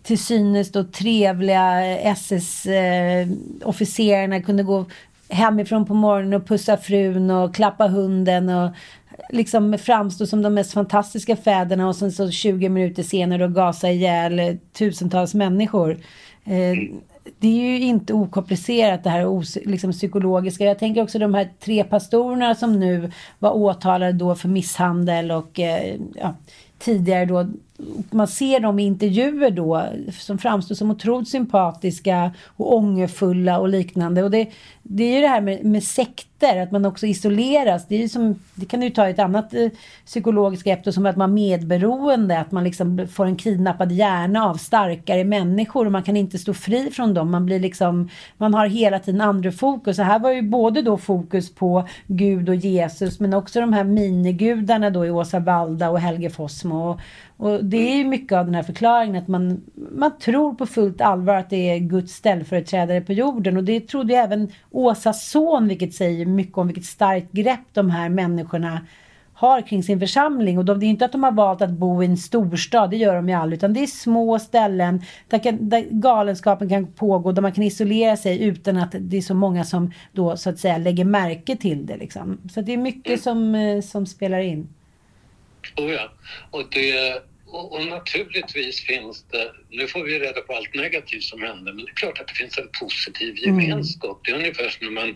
till 0.04 0.20
synes 0.20 0.72
då 0.72 0.84
trevliga 0.84 1.98
SS-officerarna 1.98 4.42
kunde 4.42 4.64
gå 4.64 4.86
hemifrån 5.30 5.86
på 5.86 5.94
morgonen 5.94 6.34
och 6.34 6.48
pussa 6.48 6.78
frun 6.78 7.32
och 7.32 7.56
klappa 7.56 7.88
hunden 7.88 8.50
och 8.50 8.72
liksom 9.30 9.78
framstå 9.78 10.26
som 10.26 10.42
de 10.42 10.54
mest 10.54 10.74
fantastiska 10.74 11.36
fäderna 11.36 11.88
och 11.88 11.96
sen 11.96 12.12
så 12.12 12.32
20 12.32 12.70
minuter 12.70 13.04
senare 13.04 13.46
och 13.46 13.54
gasa 13.54 13.90
ihjäl 13.90 14.58
tusentals 14.74 15.34
människor. 15.34 15.98
Eh, 16.46 16.74
det 17.40 17.48
är 17.48 17.80
ju 17.80 17.80
inte 17.80 18.14
okomplicerat 18.14 19.04
det 19.04 19.10
här 19.10 19.68
liksom 19.70 19.92
psykologiska. 19.92 20.64
Jag 20.64 20.80
tänker 20.80 21.04
också 21.04 21.20
de 21.20 21.34
här 21.34 21.50
tre 21.60 21.84
pastorerna 21.84 22.56
som 22.56 22.80
nu 22.80 23.12
var 23.40 23.52
åtalade 23.52 24.12
då 24.12 24.36
för 24.36 24.48
misshandel 24.48 25.32
och 25.32 25.60
eh, 25.60 25.96
ja, 26.16 26.36
tidigare 26.80 27.26
då 27.26 27.48
man 28.12 28.28
ser 28.28 28.60
dem 28.60 28.80
i 28.80 28.84
intervjuer 28.84 29.52
då 29.52 29.84
som 30.12 30.38
framstår 30.38 30.76
som 30.76 30.92
otroligt 30.92 31.30
sympatiska 31.30 32.32
och 32.58 32.76
ångerfulla 32.76 33.60
och 33.60 33.70
liknande. 33.70 34.24
Och 34.24 34.32
det, 34.32 34.48
det 34.84 35.04
är 35.04 35.16
ju 35.16 35.22
det 35.22 35.28
här 35.28 35.42
med, 35.42 35.66
med 35.66 35.84
sekter, 35.84 36.62
att 36.62 36.72
man 36.72 36.86
också 36.86 37.06
isoleras. 37.06 37.88
Det, 37.88 38.04
är 38.04 38.08
som, 38.08 38.40
det 38.54 38.66
kan 38.66 38.80
du 38.80 38.90
ta 38.90 39.08
i 39.08 39.12
ett 39.12 39.20
annat 39.20 39.54
eh, 39.54 39.70
psykologiskt 40.06 40.66
grepp, 40.66 40.94
som 40.94 41.06
att 41.06 41.16
man 41.16 41.30
är 41.30 41.34
medberoende, 41.34 42.40
att 42.40 42.52
man 42.52 42.64
liksom 42.64 43.08
får 43.08 43.26
en 43.26 43.36
kidnappad 43.36 43.92
hjärna 43.92 44.46
av 44.46 44.56
starkare 44.56 45.24
människor 45.24 45.86
och 45.86 45.92
man 45.92 46.04
kan 46.04 46.18
inte 46.18 46.38
stå 46.38 46.54
fri 46.54 46.92
från 46.92 47.14
dem. 47.14 47.32
Man 47.32 47.46
blir 47.46 47.60
liksom, 47.60 48.10
man 48.38 48.54
har 48.54 48.68
hela 48.68 49.00
tiden 49.00 49.22
andra 49.22 49.52
fokus. 49.52 50.00
Och 50.00 50.06
här 50.06 50.20
var 50.20 50.32
ju 50.32 50.42
både 50.42 50.82
då 50.82 50.98
fokus 50.98 51.56
på 51.56 51.88
Gud 52.08 52.50
och 52.50 52.56
Jesus, 52.56 53.20
men 53.20 53.34
också 53.34 53.62
de 53.62 53.74
här 53.74 53.84
minigudarna 53.84 54.90
då 54.90 55.06
i 55.06 55.12
Åsa 55.12 55.40
Balda 55.40 55.90
och 55.90 56.00
Helge 56.00 56.30
Fossmo. 56.30 56.90
Och, 56.90 57.00
och 57.38 57.66
det 57.66 57.94
är 57.94 57.98
ju 57.98 58.06
mycket 58.06 58.38
av 58.38 58.46
den 58.46 58.56
här 58.56 58.64
förklaringen 58.64 59.16
att 59.16 59.28
man, 59.28 59.62
man 59.92 60.18
tror 60.18 60.54
på 60.54 60.66
fullt 60.66 61.02
allvar 61.02 61.36
att 61.36 61.50
det 61.50 61.70
är 61.70 61.80
Guds 61.80 62.14
ställföreträdare 62.14 63.02
på 63.02 63.14
jorden. 63.14 63.58
Och 63.58 63.64
det 63.64 63.80
trodde 63.80 64.14
ju 64.14 64.20
även 64.20 64.52
Åsas 64.72 65.30
son, 65.30 65.68
vilket 65.68 65.94
säger 65.94 66.26
mycket 66.26 66.58
om 66.58 66.68
vilket 66.68 66.86
starkt 66.86 67.32
grepp 67.32 67.74
de 67.74 67.90
här 67.90 68.10
människorna 68.10 68.82
har 69.34 69.62
kring 69.62 69.84
sin 69.84 70.00
församling. 70.00 70.58
Och 70.58 70.66
de, 70.66 70.80
det 70.80 70.86
är 70.86 70.88
inte 70.88 71.06
att 71.06 71.12
de 71.12 71.24
har 71.24 71.32
valt 71.32 71.62
att 71.62 71.70
bo 71.70 72.04
i 72.04 72.06
en 72.06 72.18
storstad, 72.18 72.90
det 72.90 72.98
gör 72.98 73.16
de 73.16 73.30
ju 73.30 73.36
aldrig. 73.36 73.58
Utan 73.58 73.74
det 73.74 73.84
är 73.84 73.88
små 73.88 74.40
ställen 74.40 75.02
där, 75.28 75.40
kan, 75.40 75.70
där 75.70 75.86
galenskapen 75.90 76.70
kan 76.70 76.88
pågå, 76.88 77.32
där 77.32 77.42
man 77.42 77.52
kan 77.52 77.64
isolera 77.64 78.18
sig 78.18 78.44
utan 78.44 78.78
att 78.78 78.96
det 79.00 79.18
är 79.18 79.22
så 79.22 79.34
många 79.34 79.64
som 79.64 79.92
då 80.12 80.38
så 80.38 80.50
att 80.50 80.60
säga 80.60 80.78
lägger 80.78 81.06
märke 81.06 81.56
till 81.56 81.86
det. 81.86 81.98
Liksom. 81.98 82.38
Så 82.54 82.62
det 82.62 82.74
är 82.74 82.78
mycket 82.78 83.22
som, 83.22 83.56
eh, 83.56 83.82
som 83.82 84.06
spelar 84.06 84.40
in. 84.40 84.68
Oh 85.76 85.94
ja. 85.94 86.14
Och, 86.52 86.70
det, 86.72 87.24
och, 87.46 87.74
och, 87.74 87.86
naturligtvis 87.86 88.86
finns 88.86 89.26
det, 89.32 89.52
nu 89.70 89.88
får 89.88 90.04
vi 90.04 90.20
reda 90.20 90.42
på 90.42 90.56
allt 90.56 90.76
negativt 90.76 91.24
som 91.24 91.42
hände, 91.42 91.74
men 91.74 91.86
det 91.86 91.92
är 91.92 91.96
klart 91.96 92.20
att 92.20 92.28
det 92.28 92.34
finns 92.34 92.58
en 92.58 92.70
positiv 92.80 93.36
mm. 93.44 93.60
gemenskap. 93.60 94.28
Mm. 94.28 94.40
Det 94.40 94.46
är 94.46 94.50
ungefär 94.50 94.70
som 94.70 94.94
när 94.94 95.02
man, 95.02 95.16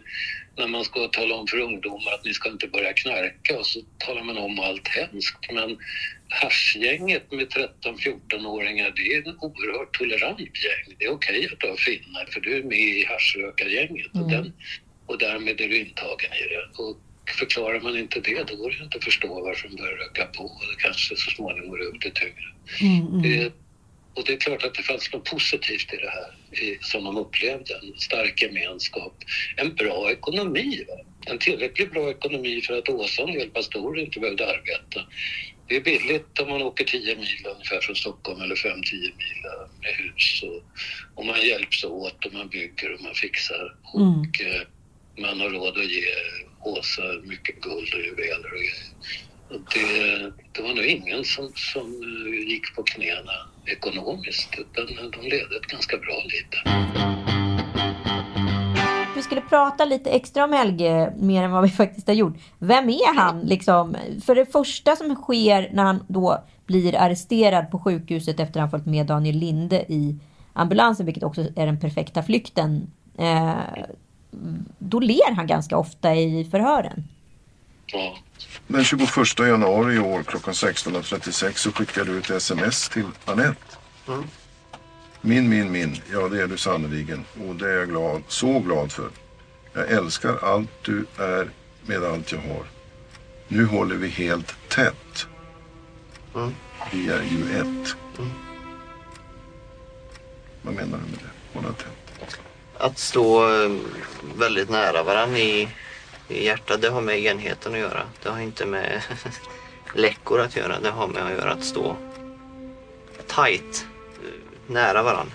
när 0.58 0.68
man 0.68 0.84
ska 0.84 1.08
tala 1.08 1.36
om 1.36 1.48
för 1.48 1.58
ungdomar 1.58 2.14
att 2.14 2.26
ni 2.26 2.34
ska 2.34 2.50
inte 2.50 2.68
börja 2.68 2.94
knarka 2.94 3.60
och 3.60 3.66
så 3.66 3.80
talar 3.98 4.24
man 4.24 4.38
om 4.38 4.60
allt 4.60 4.88
hemskt. 4.88 5.52
Men 5.52 5.78
haschgänget 6.30 7.32
med 7.32 7.48
13-14-åringar, 7.48 8.94
det 8.96 9.14
är 9.14 9.28
en 9.28 9.38
oerhört 9.40 9.98
tolerant 9.98 10.40
gäng. 10.40 10.96
Det 11.00 11.06
är 11.06 11.12
okej 11.12 11.50
att 11.54 11.60
du 11.60 11.68
har 11.68 11.76
finnar 11.76 12.26
för 12.26 12.40
du 12.40 12.58
är 12.58 12.64
med 12.64 12.78
i 12.78 13.06
haschrökargänget 13.06 14.14
mm. 14.14 14.26
och, 14.26 14.32
den, 14.32 14.54
och 15.06 15.18
därmed 15.18 15.62
är 15.62 15.70
du 15.70 15.78
intagen 15.78 16.34
i 16.34 16.54
det. 16.54 16.84
Och 16.84 16.98
förklarar 17.34 17.80
man 17.82 17.98
inte 17.98 18.20
det, 18.20 18.44
då 18.44 18.56
går 18.56 18.72
det 18.72 18.84
inte 18.84 18.98
att 18.98 19.04
förstå 19.04 19.42
varför 19.42 19.70
de 19.70 19.76
börjar 19.76 19.96
röka 19.96 20.26
på 20.26 20.44
och 20.44 20.68
det 20.72 20.84
kanske 20.84 21.16
så 21.16 21.32
småningom 21.32 21.70
går 21.70 21.82
ut 21.82 22.06
i 22.06 22.12
tyngre. 22.12 22.54
Mm, 22.82 23.08
mm. 23.08 23.22
Det, 23.22 23.54
och 24.14 24.24
det 24.26 24.34
är 24.34 24.38
klart 24.38 24.64
att 24.64 24.74
det 24.74 24.84
fanns 24.84 25.14
något 25.14 25.30
positivt 25.30 25.94
i 25.94 25.98
det 25.98 26.10
här 26.10 26.62
i, 26.64 26.78
som 26.82 27.04
de 27.04 27.18
upplevde. 27.18 27.74
En 27.74 28.00
stark 28.00 28.42
gemenskap, 28.42 29.24
en 29.58 29.76
bra 29.76 30.12
ekonomi. 30.12 30.86
Va? 30.88 30.94
En 31.32 31.38
tillräckligt 31.38 31.92
bra 31.92 32.10
ekonomi 32.10 32.62
för 32.62 32.78
att 32.78 32.90
Åsa 32.90 33.24
och 33.24 33.30
en 33.30 33.36
del 33.36 33.50
pastorer 33.50 34.02
inte 34.02 34.20
behövde 34.20 34.48
arbeta. 34.48 35.06
Det 35.68 35.76
är 35.76 35.82
billigt 35.82 36.40
om 36.40 36.50
man 36.50 36.62
åker 36.62 36.84
10 36.84 37.16
mil 37.16 37.46
ungefär 37.56 37.80
från 37.82 37.96
Stockholm 37.96 38.42
eller 38.42 38.56
5-10 38.56 38.72
mil 38.92 39.12
med 39.82 39.96
hus 39.96 40.44
och, 40.44 40.64
och, 41.16 41.26
man 41.26 41.42
hjälps 41.42 41.84
åt 41.84 42.26
och 42.26 42.34
man 42.34 42.50
bygger 42.50 42.94
och 42.94 43.02
man 43.02 43.16
fixar. 43.16 43.76
Mm. 43.96 44.20
Och 44.20 44.42
eh, 44.42 44.62
man 45.18 45.40
har 45.40 45.50
råd 45.50 45.78
att 45.78 45.92
ge 45.92 46.06
påsar, 46.64 47.28
mycket 47.28 47.62
guld 47.62 47.94
och 47.94 48.02
juveler 48.02 48.46
och 48.46 48.60
grejer. 48.60 48.78
Det, 49.50 50.32
det 50.52 50.62
var 50.62 50.74
nog 50.74 50.86
ingen 50.86 51.24
som, 51.24 51.52
som 51.56 51.88
eh, 52.04 52.50
gick 52.50 52.76
på 52.76 52.84
knäna 52.84 53.32
ekonomiskt 53.66 54.50
utan 54.58 55.12
de 55.12 55.22
levde 55.22 55.56
ett 55.56 55.72
ganska 55.72 55.98
bra 55.98 56.16
liv. 56.24 56.46
Vi 59.16 59.22
skulle 59.22 59.42
prata 59.42 59.86
lite 59.86 60.10
extra 60.10 60.44
om 60.44 60.54
Helge, 60.54 61.14
mer 61.18 61.44
än 61.44 61.52
vad 61.52 61.64
vi 61.64 61.70
faktiskt 61.84 62.08
har 62.08 62.14
gjort. 62.14 62.38
Vem 62.60 62.90
är 62.90 63.16
han? 63.16 63.40
Liksom? 63.40 63.98
För 64.26 64.36
det 64.36 64.46
första 64.46 64.96
som 64.96 65.16
sker 65.16 65.70
när 65.74 65.84
han 65.84 66.06
då 66.08 66.44
blir 66.66 66.96
arresterad 66.96 67.72
på 67.72 67.80
sjukhuset 67.80 68.40
efter 68.40 68.60
att 68.60 68.64
han 68.64 68.70
följt 68.72 68.86
med 68.86 69.06
Daniel 69.06 69.36
Linde 69.36 69.86
i 69.88 70.20
ambulansen, 70.54 71.06
vilket 71.06 71.24
också 71.24 71.42
är 71.42 71.66
den 71.66 71.80
perfekta 71.80 72.24
flykten. 72.24 72.92
Eh, 73.18 73.54
då 74.80 75.00
ler 75.00 75.32
han 75.36 75.48
ganska 75.48 75.78
ofta 75.78 76.16
i 76.16 76.48
förhören. 76.52 77.04
Ja. 77.86 78.18
Den 78.68 78.84
21 78.84 79.08
januari 79.40 79.96
i 79.96 80.00
år 80.00 80.24
klockan 80.24 80.54
16.36 80.54 81.54
så 81.54 81.72
skickade 81.72 82.12
du 82.12 82.20
ett 82.20 82.30
sms 82.30 82.90
till 82.90 83.08
Anette. 83.26 83.78
Mm. 84.08 84.24
Min, 85.22 85.50
min, 85.50 85.72
min. 85.72 85.96
Ja, 86.12 86.28
det 86.28 86.42
är 86.42 86.48
du 86.48 86.58
sannerligen. 86.58 87.26
Och 87.48 87.56
det 87.56 87.70
är 87.70 87.78
jag 87.78 87.90
glad, 87.90 88.22
så 88.28 88.60
glad 88.60 88.92
för. 88.92 89.10
Jag 89.74 89.92
älskar 89.92 90.38
allt 90.44 90.70
du 90.82 91.06
är 91.20 91.50
med 91.86 92.04
allt 92.04 92.32
jag 92.32 92.40
har. 92.40 92.66
Nu 93.48 93.66
håller 93.66 93.96
vi 93.96 94.08
helt 94.08 94.56
tätt. 94.70 95.28
Mm. 96.36 96.56
Vi 96.92 97.10
är 97.10 97.24
ju 97.24 97.56
ett. 97.56 97.96
Mm. 98.18 98.32
Vad 100.62 100.74
menar 100.74 100.98
du 100.98 101.12
med 101.12 101.20
det? 101.20 101.60
Hålla 101.60 101.74
tätt? 101.74 102.40
Att 102.82 103.00
stå 103.00 103.50
eh, 103.64 103.72
väldigt 104.38 104.70
nära 104.70 105.04
varandra 105.04 105.40
i, 105.40 105.70
i 106.28 106.46
hjärtat, 106.46 106.82
det 106.82 106.90
har 106.90 107.02
med 107.02 107.20
enheten 107.20 107.74
att 107.74 107.80
göra. 107.80 108.04
Det 108.24 108.30
har 108.30 108.40
inte 108.40 108.66
med 108.66 109.02
läckor 109.96 110.40
att 110.40 110.56
göra. 110.56 110.80
Det 110.80 110.90
har 110.90 111.08
med 111.08 111.26
att 111.26 111.32
göra 111.32 111.52
att 111.52 111.64
stå 111.64 111.96
tight, 113.28 113.86
eh, 114.24 114.74
nära 114.74 115.04
varandra. 115.04 115.34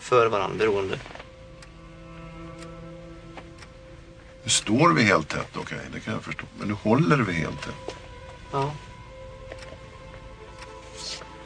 För 0.00 0.26
varandra, 0.26 0.56
beroende. 0.58 0.98
Nu 4.42 4.50
står 4.50 4.92
vi 4.92 5.02
helt 5.02 5.28
tätt, 5.28 5.56
okej, 5.56 5.78
okay, 5.78 5.88
det 5.92 6.00
kan 6.00 6.14
jag 6.14 6.22
förstå. 6.22 6.44
Men 6.58 6.68
nu 6.68 6.74
håller 6.74 7.16
vi 7.16 7.32
helt 7.32 7.62
tätt. 7.62 7.96
Ja. 8.52 8.72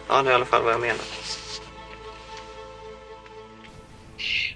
Ja, 0.08 0.22
det 0.22 0.28
är 0.28 0.32
i 0.32 0.34
alla 0.34 0.44
fall 0.44 0.62
vad 0.62 0.72
jag 0.72 0.80
menar. 0.80 1.04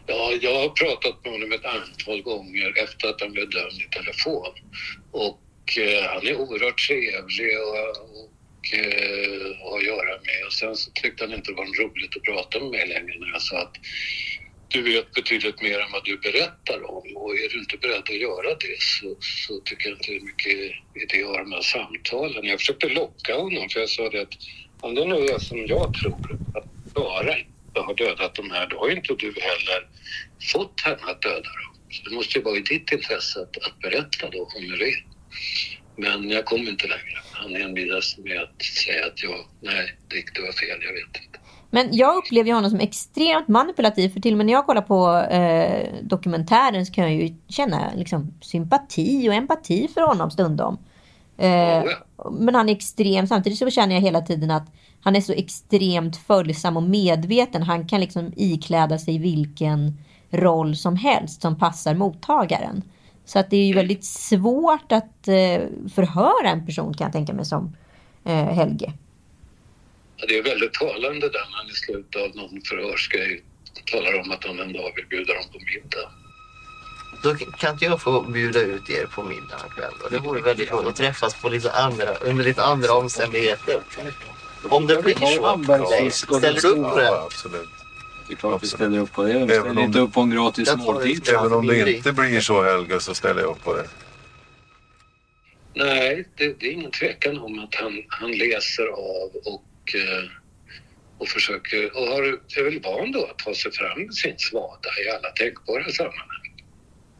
Ja, 0.06 0.32
jag 0.40 0.60
har 0.60 0.68
pratat 0.68 1.24
med 1.24 1.32
honom 1.32 1.52
ett 1.52 1.64
antal 1.64 2.22
gånger 2.22 2.82
efter 2.82 3.08
att 3.08 3.20
han 3.20 3.32
blev 3.32 3.50
dömd 3.50 3.80
i 3.80 3.88
telefon. 3.90 4.54
Och 5.10 5.78
eh, 5.78 6.04
han 6.04 6.26
är 6.26 6.36
oerhört 6.36 6.86
trevlig 6.88 7.58
och, 7.60 7.78
och 8.18 8.74
eh, 8.74 9.74
att 9.74 9.84
göra 9.84 10.14
med. 10.28 10.46
Och 10.46 10.52
sen 10.52 10.76
så 10.76 10.90
tyckte 10.90 11.24
han 11.24 11.34
inte 11.34 11.50
det 11.50 11.56
var 11.56 11.82
roligt 11.84 12.16
att 12.16 12.22
prata 12.22 12.60
med 12.60 12.70
mig 12.70 12.86
längre 12.88 13.18
när 13.18 13.32
jag 13.32 13.42
sa 13.42 13.58
att 13.58 13.76
du 14.68 14.82
vet 14.82 15.12
betydligt 15.12 15.62
mer 15.62 15.78
än 15.80 15.92
vad 15.92 16.04
du 16.04 16.18
berättar 16.18 16.90
om 16.90 17.16
och 17.16 17.34
är 17.34 17.48
du 17.48 17.58
inte 17.58 17.76
beredd 17.76 17.98
att 17.98 18.20
göra 18.20 18.48
det 18.48 18.76
så, 18.78 19.16
så 19.20 19.60
tycker 19.60 19.88
jag 19.88 19.98
inte 19.98 20.10
det 20.10 20.16
är 20.16 20.20
mycket 20.20 20.56
idé 21.02 21.22
att 21.22 21.28
ha 21.28 21.38
de 21.38 21.52
här 21.52 21.60
samtalen. 21.60 22.44
Jag 22.44 22.58
försökte 22.58 22.88
locka 22.88 23.34
honom 23.34 23.68
för 23.68 23.80
jag 23.80 23.88
sa 23.88 24.10
det 24.10 24.20
att 24.20 24.34
om 24.80 24.94
det 24.94 25.04
nu 25.04 25.14
är 25.14 25.38
som 25.38 25.66
jag 25.66 25.94
tror, 25.94 26.38
att 26.54 26.64
bara 27.76 27.86
har 27.86 27.94
dödat 27.94 28.34
de 28.34 28.50
här, 28.50 28.66
då 28.66 28.78
har 28.78 28.90
inte 28.90 29.14
du 29.14 29.34
heller 29.50 29.80
fått 30.52 30.80
henne 30.84 31.10
att 31.12 31.22
döda 31.22 31.50
dem. 31.60 31.72
Så 31.90 32.08
det 32.08 32.14
måste 32.16 32.38
ju 32.38 32.44
vara 32.44 32.56
i 32.56 32.60
ditt 32.60 32.92
intresse 32.92 33.40
att, 33.40 33.56
att 33.66 33.78
berätta 33.80 34.30
då 34.32 34.38
om 34.56 34.62
hur 34.70 34.78
det 34.78 34.88
är. 34.96 35.04
Men 35.96 36.30
jag 36.30 36.44
kom 36.44 36.68
inte 36.68 36.86
längre. 36.86 37.18
Han 37.32 37.56
envisades 37.56 38.18
med 38.18 38.42
att 38.42 38.62
säga 38.84 39.06
att 39.06 39.22
jag, 39.22 39.38
nej, 39.60 39.96
det 40.08 40.40
var 40.40 40.52
fel, 40.52 40.78
jag 40.88 40.92
vet 40.92 41.24
inte. 41.24 41.38
Men 41.70 41.96
jag 41.96 42.16
upplever 42.16 42.52
honom 42.52 42.70
som 42.70 42.80
extremt 42.80 43.48
manipulativ. 43.48 44.08
För 44.08 44.20
till 44.20 44.32
och 44.32 44.36
med 44.36 44.46
när 44.46 44.52
jag 44.52 44.66
kollar 44.66 44.82
på 44.82 45.18
eh, 45.34 45.88
dokumentären 46.02 46.86
så 46.86 46.92
kan 46.92 47.04
jag 47.04 47.22
ju 47.22 47.34
känna 47.48 47.92
liksom, 47.96 48.34
sympati 48.42 49.28
och 49.28 49.34
empati 49.34 49.88
för 49.94 50.00
honom 50.00 50.30
stundom. 50.30 50.78
Eh, 51.38 51.84
men 52.30 52.54
han 52.54 52.68
är 52.68 52.72
extrem. 52.72 53.26
Samtidigt 53.26 53.58
så 53.58 53.70
känner 53.70 53.94
jag 53.94 54.02
hela 54.02 54.20
tiden 54.20 54.50
att 54.50 54.68
han 55.06 55.16
är 55.16 55.20
så 55.20 55.32
extremt 55.32 56.16
följsam 56.16 56.76
och 56.76 56.82
medveten. 56.82 57.62
Han 57.62 57.88
kan 57.88 58.00
liksom 58.00 58.32
ikläda 58.36 58.98
sig 58.98 59.18
vilken 59.18 59.98
roll 60.30 60.76
som 60.76 60.96
helst 60.96 61.42
som 61.42 61.58
passar 61.58 61.94
mottagaren. 61.94 62.82
Så 63.24 63.38
att 63.38 63.50
det 63.50 63.56
är 63.56 63.66
ju 63.66 63.74
väldigt 63.74 64.04
svårt 64.04 64.92
att 64.92 65.28
eh, 65.28 65.62
förhöra 65.94 66.48
en 66.48 66.66
person 66.66 66.94
kan 66.94 67.04
jag 67.04 67.12
tänka 67.12 67.32
mig 67.32 67.44
som 67.44 67.76
eh, 68.24 68.46
Helge. 68.46 68.92
Ja, 70.16 70.26
det 70.28 70.38
är 70.38 70.42
väldigt 70.42 70.72
talande 70.72 71.28
där 71.28 71.46
när 71.50 71.56
han 71.56 71.66
i 71.66 71.74
slutet 71.74 72.22
av 72.22 72.36
någon 72.36 72.60
förhörsgrej 72.60 73.42
talar 73.92 74.20
om 74.20 74.30
att 74.30 74.44
han 74.44 74.58
en 74.60 74.72
dag 74.72 74.92
vill 74.96 75.06
bjuda 75.10 75.32
dem 75.34 75.44
på 75.52 75.58
middag. 75.58 76.08
Då 77.22 77.34
kan 77.34 77.72
inte 77.72 77.84
jag 77.84 78.02
få 78.02 78.22
bjuda 78.22 78.60
ut 78.60 78.90
er 78.90 79.06
på 79.06 79.22
middag 79.22 79.58
en 79.64 79.70
kväll. 79.70 79.94
Och 80.04 80.10
det 80.10 80.18
vore 80.18 80.40
väldigt 80.40 80.72
roligt 80.72 80.88
att 80.88 80.96
träffas 80.96 81.42
på 81.42 81.48
lite 81.48 81.72
andra, 81.72 82.14
under 82.14 82.44
lite 82.44 82.62
andra 82.64 82.92
omständigheter. 82.92 83.80
Om 84.70 84.86
det 84.86 85.02
blir 85.02 86.10
så. 86.10 86.38
Ställer 86.38 86.60
du 86.60 86.68
upp 86.68 86.92
på 86.92 86.98
det? 86.98 87.22
absolut. 87.22 87.68
Det 88.26 88.32
är 88.32 88.36
klart 88.36 88.62
vi 88.62 88.66
ställer 88.66 88.98
upp 88.98 89.12
på 89.12 89.22
det. 89.22 89.46
Vi 89.46 89.54
ställer 89.54 89.80
inte 89.80 89.98
upp 89.98 90.12
på 90.12 90.20
en 90.20 90.30
gratis 90.30 90.76
måltid. 90.76 91.28
Även 91.28 91.52
om 91.52 91.66
det 91.66 91.92
inte 91.92 92.12
blir 92.12 92.40
så 92.40 92.62
Helga 92.62 93.00
så 93.00 93.14
ställer 93.14 93.40
jag 93.40 93.50
upp 93.50 93.64
på 93.64 93.74
det. 93.74 93.88
Nej, 95.74 96.28
det, 96.36 96.60
det 96.60 96.66
är 96.66 96.72
ingen 96.72 96.90
tvekan 96.90 97.38
om 97.38 97.58
att 97.58 97.74
han, 97.74 98.02
han 98.08 98.32
läser 98.32 98.86
av 98.86 99.30
och, 99.44 99.94
eh, 99.94 100.30
och 101.18 101.28
försöker 101.28 101.96
och 101.96 102.06
har, 102.06 102.22
är 102.58 102.64
väl 102.64 102.80
van 102.80 103.12
då 103.12 103.24
att 103.24 103.38
ta 103.38 103.54
sig 103.54 103.72
fram 103.72 104.00
med 104.02 104.14
sin 104.14 104.38
svada 104.38 104.90
i 105.06 105.10
alla 105.10 105.30
tänkbara 105.30 105.90
sammanhang. 105.90 106.35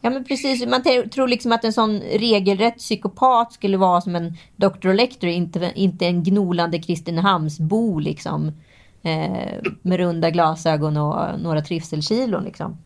Ja 0.07 0.11
men 0.11 0.23
precis, 0.23 0.65
man 0.65 1.09
tror 1.09 1.27
liksom 1.27 1.51
att 1.51 1.63
en 1.63 1.73
sån 1.73 2.01
regelrätt 2.01 2.77
psykopat 2.77 3.53
skulle 3.53 3.77
vara 3.77 4.01
som 4.01 4.15
en 4.15 4.33
Dr. 4.55 4.93
Lecter, 4.93 5.27
inte, 5.27 5.71
inte 5.75 6.05
en 6.05 6.23
gnolande 6.23 6.81
Kristinehamnsbo 6.81 7.99
liksom. 7.99 8.47
Eh, 9.03 9.71
med 9.81 9.97
runda 9.97 10.29
glasögon 10.29 10.97
och 10.97 11.39
några 11.39 11.61
trivselkilon 11.61 12.43
liksom. 12.43 12.77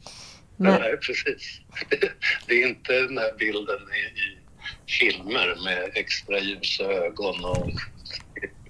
Men, 0.58 0.82
Nej, 0.82 0.98
precis. 0.98 1.62
Det 2.48 2.54
är 2.64 2.68
inte 2.68 2.94
den 2.94 3.18
här 3.18 3.38
bilden 3.38 3.80
i, 3.80 4.20
i 4.20 4.38
filmer 5.00 5.64
med 5.66 5.92
extra 5.94 6.40
ljusa 6.40 6.84
ögon 6.84 7.46
och 7.46 7.72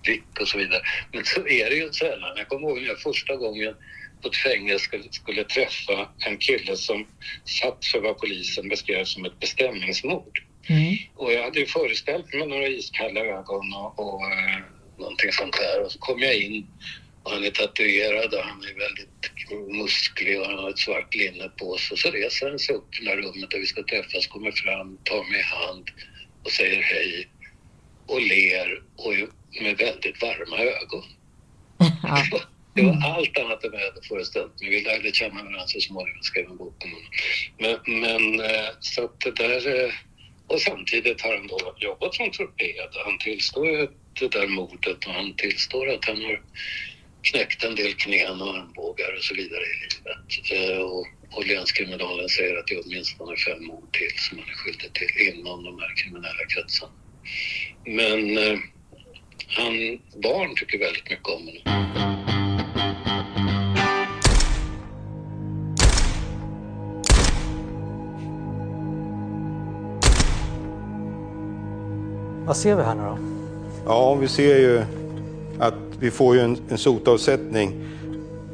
blick 0.03 0.39
och 0.41 0.47
så 0.47 0.57
vidare. 0.57 0.81
Men 1.13 1.25
så 1.25 1.47
är 1.47 1.69
det 1.69 1.75
ju 1.75 1.91
sällan. 1.91 2.37
Jag 2.37 2.47
kommer 2.47 2.67
ihåg 2.67 2.81
när 2.81 2.87
jag 2.87 2.99
första 2.99 3.35
gången 3.35 3.75
på 4.21 4.27
ett 4.27 4.35
fängelse 4.35 4.85
skulle, 4.85 5.03
skulle 5.11 5.43
träffa 5.43 6.09
en 6.19 6.37
kille 6.37 6.75
som 6.75 7.07
satt 7.45 7.85
för 7.85 7.99
vad 7.99 8.17
polisen 8.17 8.69
beskrev 8.69 9.05
som 9.05 9.25
ett 9.25 9.39
bestämningsmord. 9.39 10.43
mm. 10.67 10.95
Och 11.15 11.33
jag 11.33 11.43
hade 11.43 11.59
ju 11.59 11.65
föreställt 11.65 12.33
mig 12.33 12.47
några 12.47 12.67
iskalla 12.67 13.19
ögon 13.19 13.73
och, 13.73 13.99
och 13.99 14.31
eh, 14.31 14.59
någonting 14.97 15.31
sånt 15.31 15.53
där. 15.53 15.83
Och 15.85 15.91
så 15.91 15.99
kom 15.99 16.19
jag 16.19 16.35
in 16.35 16.67
och 17.23 17.31
han 17.31 17.43
är 17.43 17.51
tatuerad 17.51 18.33
och 18.33 18.43
han 18.43 18.63
är 18.63 18.79
väldigt 18.79 19.77
musklig 19.81 20.39
och 20.39 20.45
han 20.45 20.57
har 20.57 20.69
ett 20.69 20.79
svart 20.79 21.15
linne 21.15 21.49
på 21.49 21.77
sig. 21.77 21.97
Så 21.97 22.11
reser 22.11 22.49
han 22.49 22.59
sig 22.59 22.75
upp 22.75 22.99
i 23.01 23.05
det 23.05 23.09
här 23.09 23.17
rummet 23.17 23.51
där 23.51 23.59
vi 23.59 23.65
ska 23.65 23.83
träffas, 23.83 24.27
kommer 24.27 24.51
fram, 24.51 24.97
tar 25.03 25.23
mig 25.31 25.39
i 25.39 25.43
hand 25.43 25.89
och 26.43 26.51
säger 26.51 26.81
hej 26.81 27.29
och 28.05 28.21
ler 28.21 28.83
och 28.95 29.13
med 29.61 29.77
väldigt 29.77 30.21
varma 30.21 30.57
ögon. 30.57 31.03
Mm. 32.77 32.87
ja. 32.87 32.93
Det 32.93 32.99
var 32.99 33.15
allt 33.15 33.37
annat 33.37 33.63
än 33.63 33.71
vad 33.71 33.81
jag 33.81 33.85
hade 33.85 34.07
föreställt 34.07 34.61
mig. 34.61 34.69
Vi 34.69 34.81
lärde 34.81 35.11
känna 35.11 35.35
varandra 35.35 35.57
så 35.57 35.61
alltså 35.61 35.79
småningom, 35.79 36.23
skrev 36.23 36.45
en 36.45 36.57
bok 36.57 36.83
om 36.83 36.91
honom. 36.91 37.09
Men, 37.57 38.01
men 38.01 38.45
eh, 38.49 38.69
så 38.79 39.05
att 39.05 39.19
det 39.19 39.31
där... 39.31 39.83
Eh, 39.83 39.91
och 40.47 40.61
samtidigt 40.61 41.21
har 41.21 41.37
han 41.37 41.47
då 41.47 41.75
jobbat 41.77 42.15
som 42.15 42.31
torped. 42.31 42.89
Han 43.05 43.17
tillstår 43.17 43.67
ju 43.67 43.87
det 44.19 44.31
där 44.31 44.47
mordet 44.47 45.05
och 45.05 45.13
han 45.13 45.35
tillstår 45.35 45.89
att 45.89 46.05
han 46.05 46.21
har 46.21 46.41
knäckt 47.21 47.63
en 47.63 47.75
del 47.75 47.93
knän 47.93 48.41
och 48.41 48.57
armbågar 48.57 49.13
och 49.17 49.23
så 49.23 49.35
vidare 49.35 49.61
i 49.61 49.75
livet. 49.83 50.51
Eh, 50.51 50.77
och, 50.77 51.07
och 51.31 51.47
länskriminalen 51.47 52.29
säger 52.29 52.57
att 52.57 52.67
det 52.67 52.73
är 52.73 52.81
åtminstone 52.85 53.37
fem 53.37 53.65
mord 53.65 53.93
till 53.93 54.13
som 54.15 54.39
han 54.39 54.49
är 54.49 54.53
skyldig 54.53 54.93
till 54.93 55.27
inom 55.27 55.63
de 55.63 55.79
här 55.79 55.95
kriminella 55.95 56.45
kretsarna. 56.55 56.93
Men 57.85 58.37
han, 59.47 59.99
barn 60.21 60.55
tycker 60.55 60.79
väldigt 60.79 61.09
mycket 61.09 61.27
om 61.27 61.45
honom. 61.45 61.80
Vad 72.51 72.57
ser 72.57 72.75
vi 72.75 72.83
här 72.83 72.95
nu 72.95 73.01
då? 73.01 73.17
Ja, 73.85 74.15
vi 74.15 74.27
ser 74.27 74.57
ju 74.57 74.83
att 75.59 75.73
vi 75.99 76.11
får 76.11 76.35
ju 76.35 76.41
en, 76.41 76.57
en 76.69 76.77
sotavsättning. 76.77 77.73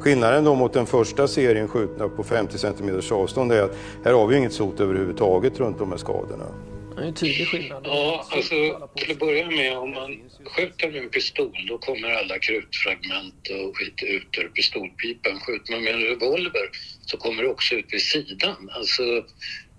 Skillnaden 0.00 0.44
då 0.44 0.54
mot 0.54 0.72
den 0.72 0.86
första 0.86 1.28
serien 1.28 1.68
skjutna 1.68 2.08
på 2.08 2.24
50 2.24 2.58
cm 2.58 3.00
avstånd 3.10 3.52
är 3.52 3.62
att 3.62 3.76
här 4.04 4.12
har 4.12 4.26
vi 4.26 4.36
inget 4.36 4.52
sot 4.52 4.80
överhuvudtaget 4.80 5.60
runt 5.60 5.78
de 5.78 5.90
här 5.90 5.98
skadorna. 5.98 6.44
Det 6.96 7.02
är 7.02 7.06
en 7.06 7.14
tydlig 7.14 7.48
skillnad. 7.48 7.82
Ja, 7.86 8.26
alltså 8.30 8.54
till 8.94 9.10
att 9.10 9.18
börja 9.18 9.50
med 9.50 9.78
om 9.78 9.90
man 9.90 10.16
skjuter 10.56 10.90
med 10.90 11.02
en 11.02 11.08
pistol 11.08 11.66
då 11.68 11.78
kommer 11.78 12.08
alla 12.08 12.38
krutfragment 12.38 13.48
och 13.50 13.76
skit 13.76 14.02
ut 14.02 14.38
ur 14.38 14.48
pistolpipan. 14.48 15.40
Skjuter 15.40 15.72
man 15.72 15.84
med 15.84 15.94
en 15.94 16.00
revolver 16.00 16.70
så 17.06 17.16
kommer 17.16 17.42
det 17.42 17.48
också 17.48 17.74
ut 17.74 17.86
vid 17.88 18.02
sidan. 18.02 18.70
Alltså 18.70 19.02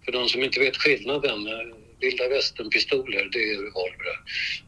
för 0.05 0.11
de 0.11 0.29
som 0.29 0.43
inte 0.43 0.59
vet 0.59 0.77
skillnaden, 0.77 1.47
vilda 1.99 2.29
västern-pistoler 2.29 3.29
det 3.31 3.39
är 3.39 3.57
revolvrar 3.57 4.19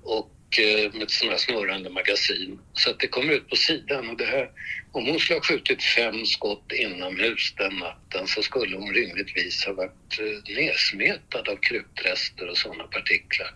och 0.03 0.59
eh, 0.59 0.93
med 0.93 1.11
sådana 1.11 1.31
här 1.31 1.39
snurrande 1.39 1.89
magasin. 1.89 2.59
Så 2.73 2.89
att 2.89 2.99
det 2.99 3.07
kommer 3.07 3.33
ut 3.33 3.49
på 3.49 3.55
sidan 3.55 4.09
och 4.09 4.17
det 4.17 4.25
här, 4.25 4.49
om 4.91 5.05
hon 5.05 5.19
skulle 5.19 5.39
ha 5.39 5.43
skjutit 5.43 5.83
fem 5.83 6.25
skott 6.25 6.71
inomhus 6.71 7.53
den 7.57 7.75
natten 7.75 8.27
så 8.27 8.41
skulle 8.41 8.77
hon 8.77 8.93
rimligtvis 8.93 9.65
ha 9.65 9.73
varit 9.73 10.19
eh, 10.19 10.55
nedsmetad 10.55 11.49
av 11.49 11.55
krutrester 11.55 12.49
och 12.49 12.57
sådana 12.57 12.83
partiklar. 12.83 13.53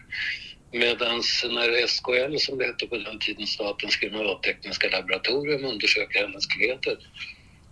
Medan 0.72 1.22
när 1.44 1.88
SKL, 1.88 2.38
som 2.38 2.58
det 2.58 2.66
hette 2.66 2.88
på 2.88 2.98
den 2.98 3.20
tiden, 3.20 3.48
Statens 3.48 3.96
kriminaltekniska 3.96 4.90
laboratorium, 4.90 5.66
undersöker 5.66 6.20
hennes 6.20 6.46
kläder 6.46 6.98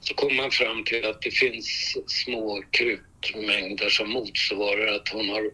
så 0.04 0.14
kommer 0.14 0.34
man 0.34 0.52
fram 0.52 0.84
till 0.84 1.06
att 1.06 1.22
det 1.22 1.32
finns 1.32 1.98
små 2.08 2.64
krutmängder 2.72 3.90
som 3.90 4.10
motsvarar 4.10 4.96
att 4.96 5.10
hon 5.10 5.30
har 5.30 5.52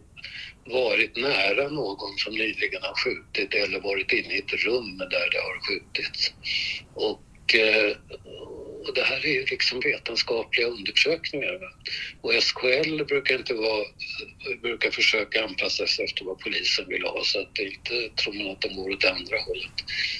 varit 0.64 1.16
nära 1.16 1.68
någon 1.68 2.18
som 2.18 2.34
nyligen 2.34 2.82
har 2.82 2.94
skjutit 2.94 3.54
eller 3.54 3.80
varit 3.80 4.12
inne 4.12 4.34
i 4.34 4.38
ett 4.38 4.64
rum 4.64 4.98
där 4.98 5.30
det 5.30 5.38
har 5.38 5.60
skjutits. 5.60 6.32
Och, 6.94 7.54
eh, 7.54 7.96
och 8.86 8.94
det 8.94 9.02
här 9.02 9.26
är 9.26 9.32
ju 9.32 9.44
liksom 9.44 9.80
vetenskapliga 9.80 10.66
undersökningar. 10.66 11.58
Och 12.20 12.34
SKL 12.34 13.04
brukar 13.04 13.34
inte 13.34 13.54
vara, 13.54 13.84
brukar 14.62 14.90
försöka 14.90 15.44
anpassa 15.44 15.86
sig 15.86 16.04
efter 16.04 16.24
vad 16.24 16.38
polisen 16.38 16.88
vill 16.88 17.02
ha 17.02 17.24
så 17.24 17.40
att 17.40 17.54
det 17.54 17.64
inte 17.64 18.22
tror 18.22 18.34
man 18.34 18.52
att 18.52 18.60
de 18.60 18.74
går 18.74 18.90
åt 18.90 19.04
andra 19.04 19.38
hållet. 19.46 19.76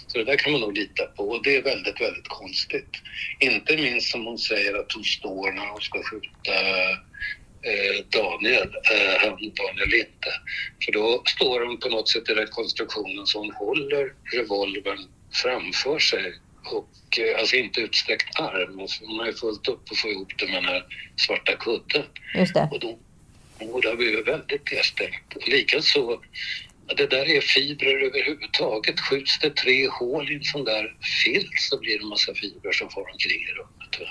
Så 0.06 0.18
det 0.18 0.24
där 0.24 0.36
kan 0.36 0.52
man 0.52 0.60
nog 0.60 0.76
lita 0.76 1.06
på 1.06 1.28
och 1.28 1.42
det 1.44 1.56
är 1.56 1.62
väldigt, 1.62 2.00
väldigt 2.00 2.28
konstigt. 2.28 2.90
Inte 3.40 3.76
minst 3.76 4.10
som 4.10 4.24
hon 4.24 4.38
säger 4.38 4.74
att 4.74 4.92
hon 4.92 5.04
står 5.04 5.52
när 5.52 5.66
hon 5.66 5.80
ska 5.80 6.02
skjuta 6.02 6.52
Daniel, 8.08 8.68
eh, 8.92 9.20
han 9.20 9.30
Daniel 9.30 9.88
Linde. 9.88 10.32
För 10.84 10.92
då 10.92 11.22
står 11.26 11.66
hon 11.66 11.80
på 11.80 11.88
något 11.88 12.08
sätt 12.08 12.28
i 12.28 12.34
rekonstruktionen 12.34 13.26
så 13.26 13.38
hon 13.38 13.52
håller 13.52 14.14
revolvern 14.32 15.08
framför 15.32 15.98
sig 15.98 16.34
och 16.64 17.18
eh, 17.18 17.40
alltså 17.40 17.56
inte 17.56 17.80
utsträckt 17.80 18.40
arm. 18.40 18.86
Hon 19.00 19.18
har 19.18 19.26
ju 19.26 19.32
fullt 19.32 19.68
upp 19.68 19.82
att 19.90 19.98
få 19.98 20.08
ihop 20.08 20.32
det 20.38 20.46
med 20.46 20.54
den 20.54 20.64
här 20.64 20.84
svarta 21.16 21.56
kudden. 21.56 22.04
Just 22.34 22.54
det. 22.54 22.68
Och 22.72 22.80
då, 22.80 22.98
och 23.58 23.82
det 23.82 23.88
har 23.88 23.96
blivit 23.96 24.28
väldigt 24.28 24.72
nedstängt. 24.72 25.46
Likaså, 25.46 26.20
det 26.96 27.06
där 27.06 27.28
är 27.28 27.40
fibrer 27.40 28.06
överhuvudtaget. 28.06 29.00
Skjuts 29.00 29.38
det 29.38 29.50
tre 29.50 29.88
hål 29.88 30.32
i 30.32 30.34
en 30.34 30.44
sån 30.44 30.64
där 30.64 30.96
filt 31.24 31.60
så 31.70 31.78
blir 31.78 31.98
det 31.98 32.04
en 32.04 32.08
massa 32.08 32.34
fibrer 32.34 32.72
som 32.72 32.90
far 32.90 33.10
omkring 33.12 33.42
i 33.42 33.52
rummet. 33.52 33.79
Va? 34.00 34.06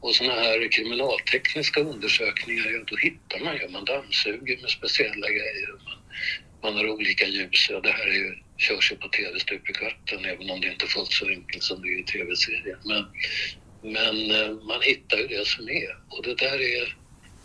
Och 0.00 0.14
sådana 0.14 0.34
här 0.34 0.72
kriminaltekniska 0.72 1.80
undersökningar, 1.80 2.70
ja, 2.70 2.80
då 2.86 2.96
hittar 2.96 3.44
man 3.44 3.56
ju, 3.56 3.68
man 3.68 3.84
dammsuger 3.84 4.56
med 4.62 4.70
speciella 4.70 5.28
grejer. 5.28 5.68
Man, 5.84 5.98
man 6.62 6.74
har 6.76 6.90
olika 6.90 7.26
ljus. 7.26 7.66
Ja, 7.70 7.80
det 7.80 7.90
här 7.90 8.06
är 8.06 8.18
ju, 8.24 8.34
körs 8.56 8.92
ju 8.92 8.96
på 8.96 9.08
tv 9.08 9.38
stup 9.40 9.70
i 9.70 9.72
kvarten, 9.72 10.24
även 10.24 10.50
om 10.50 10.60
det 10.60 10.68
inte 10.72 10.84
är 10.84 10.88
fullt 10.88 11.12
så 11.12 11.28
enkelt 11.28 11.62
som 11.62 11.82
det 11.82 11.88
är 11.88 12.00
i 12.00 12.04
tv-serien. 12.04 12.78
Men, 12.84 13.04
men 13.92 14.16
eh, 14.30 14.50
man 14.70 14.80
hittar 14.82 15.16
ju 15.18 15.26
det 15.26 15.46
som 15.46 15.68
är. 15.68 15.96
Och 16.08 16.22
det 16.24 16.34
där 16.34 16.60
är, 16.60 16.96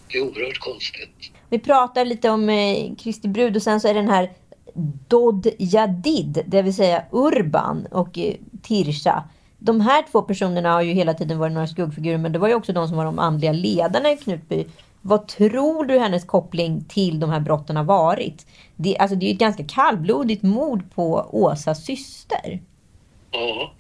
det 0.08 0.18
är 0.18 0.22
oerhört 0.22 0.60
konstigt. 0.60 1.32
Vi 1.50 1.60
pratar 1.60 2.06
lite 2.06 2.30
om 2.30 2.50
eh, 2.50 2.96
Kristi 3.04 3.28
brud 3.28 3.56
och 3.56 3.64
sen 3.64 3.82
så 3.82 3.88
är 3.88 3.94
den 3.94 4.10
här 4.10 4.30
Dod 5.08 5.48
Jadid, 5.60 6.44
det 6.48 6.62
vill 6.62 6.76
säga 6.76 7.04
Urban 7.12 7.86
och 7.92 8.18
eh, 8.18 8.36
Tirsa. 8.64 9.30
De 9.60 9.82
här 9.82 10.04
två 10.12 10.22
personerna 10.22 10.74
har 10.74 10.82
ju 10.82 10.94
hela 10.94 11.14
tiden 11.14 11.40
varit 11.40 11.54
några 11.54 11.68
skuggfigurer 11.68 12.18
men 12.18 12.32
det 12.32 12.40
var 12.40 12.48
ju 12.48 12.54
också 12.54 12.74
de 12.74 12.88
som 12.88 12.98
var 12.98 13.06
de 13.06 13.20
andliga 13.20 13.52
ledarna 13.52 14.12
i 14.12 14.18
Knutby. 14.18 14.66
Vad 15.02 15.28
tror 15.28 15.86
du 15.86 16.00
hennes 16.00 16.26
koppling 16.26 16.86
till 16.90 17.20
de 17.20 17.30
här 17.30 17.40
brotten 17.40 17.76
har 17.76 17.84
varit? 17.84 18.46
Det, 18.76 18.98
alltså 18.98 19.16
det 19.16 19.26
är 19.26 19.28
ju 19.28 19.34
ett 19.34 19.40
ganska 19.40 19.64
kallblodigt 19.64 20.44
mord 20.44 20.92
på 20.96 21.30
Åsas 21.32 21.86
syster. 21.86 22.60
Ja, 23.32 23.74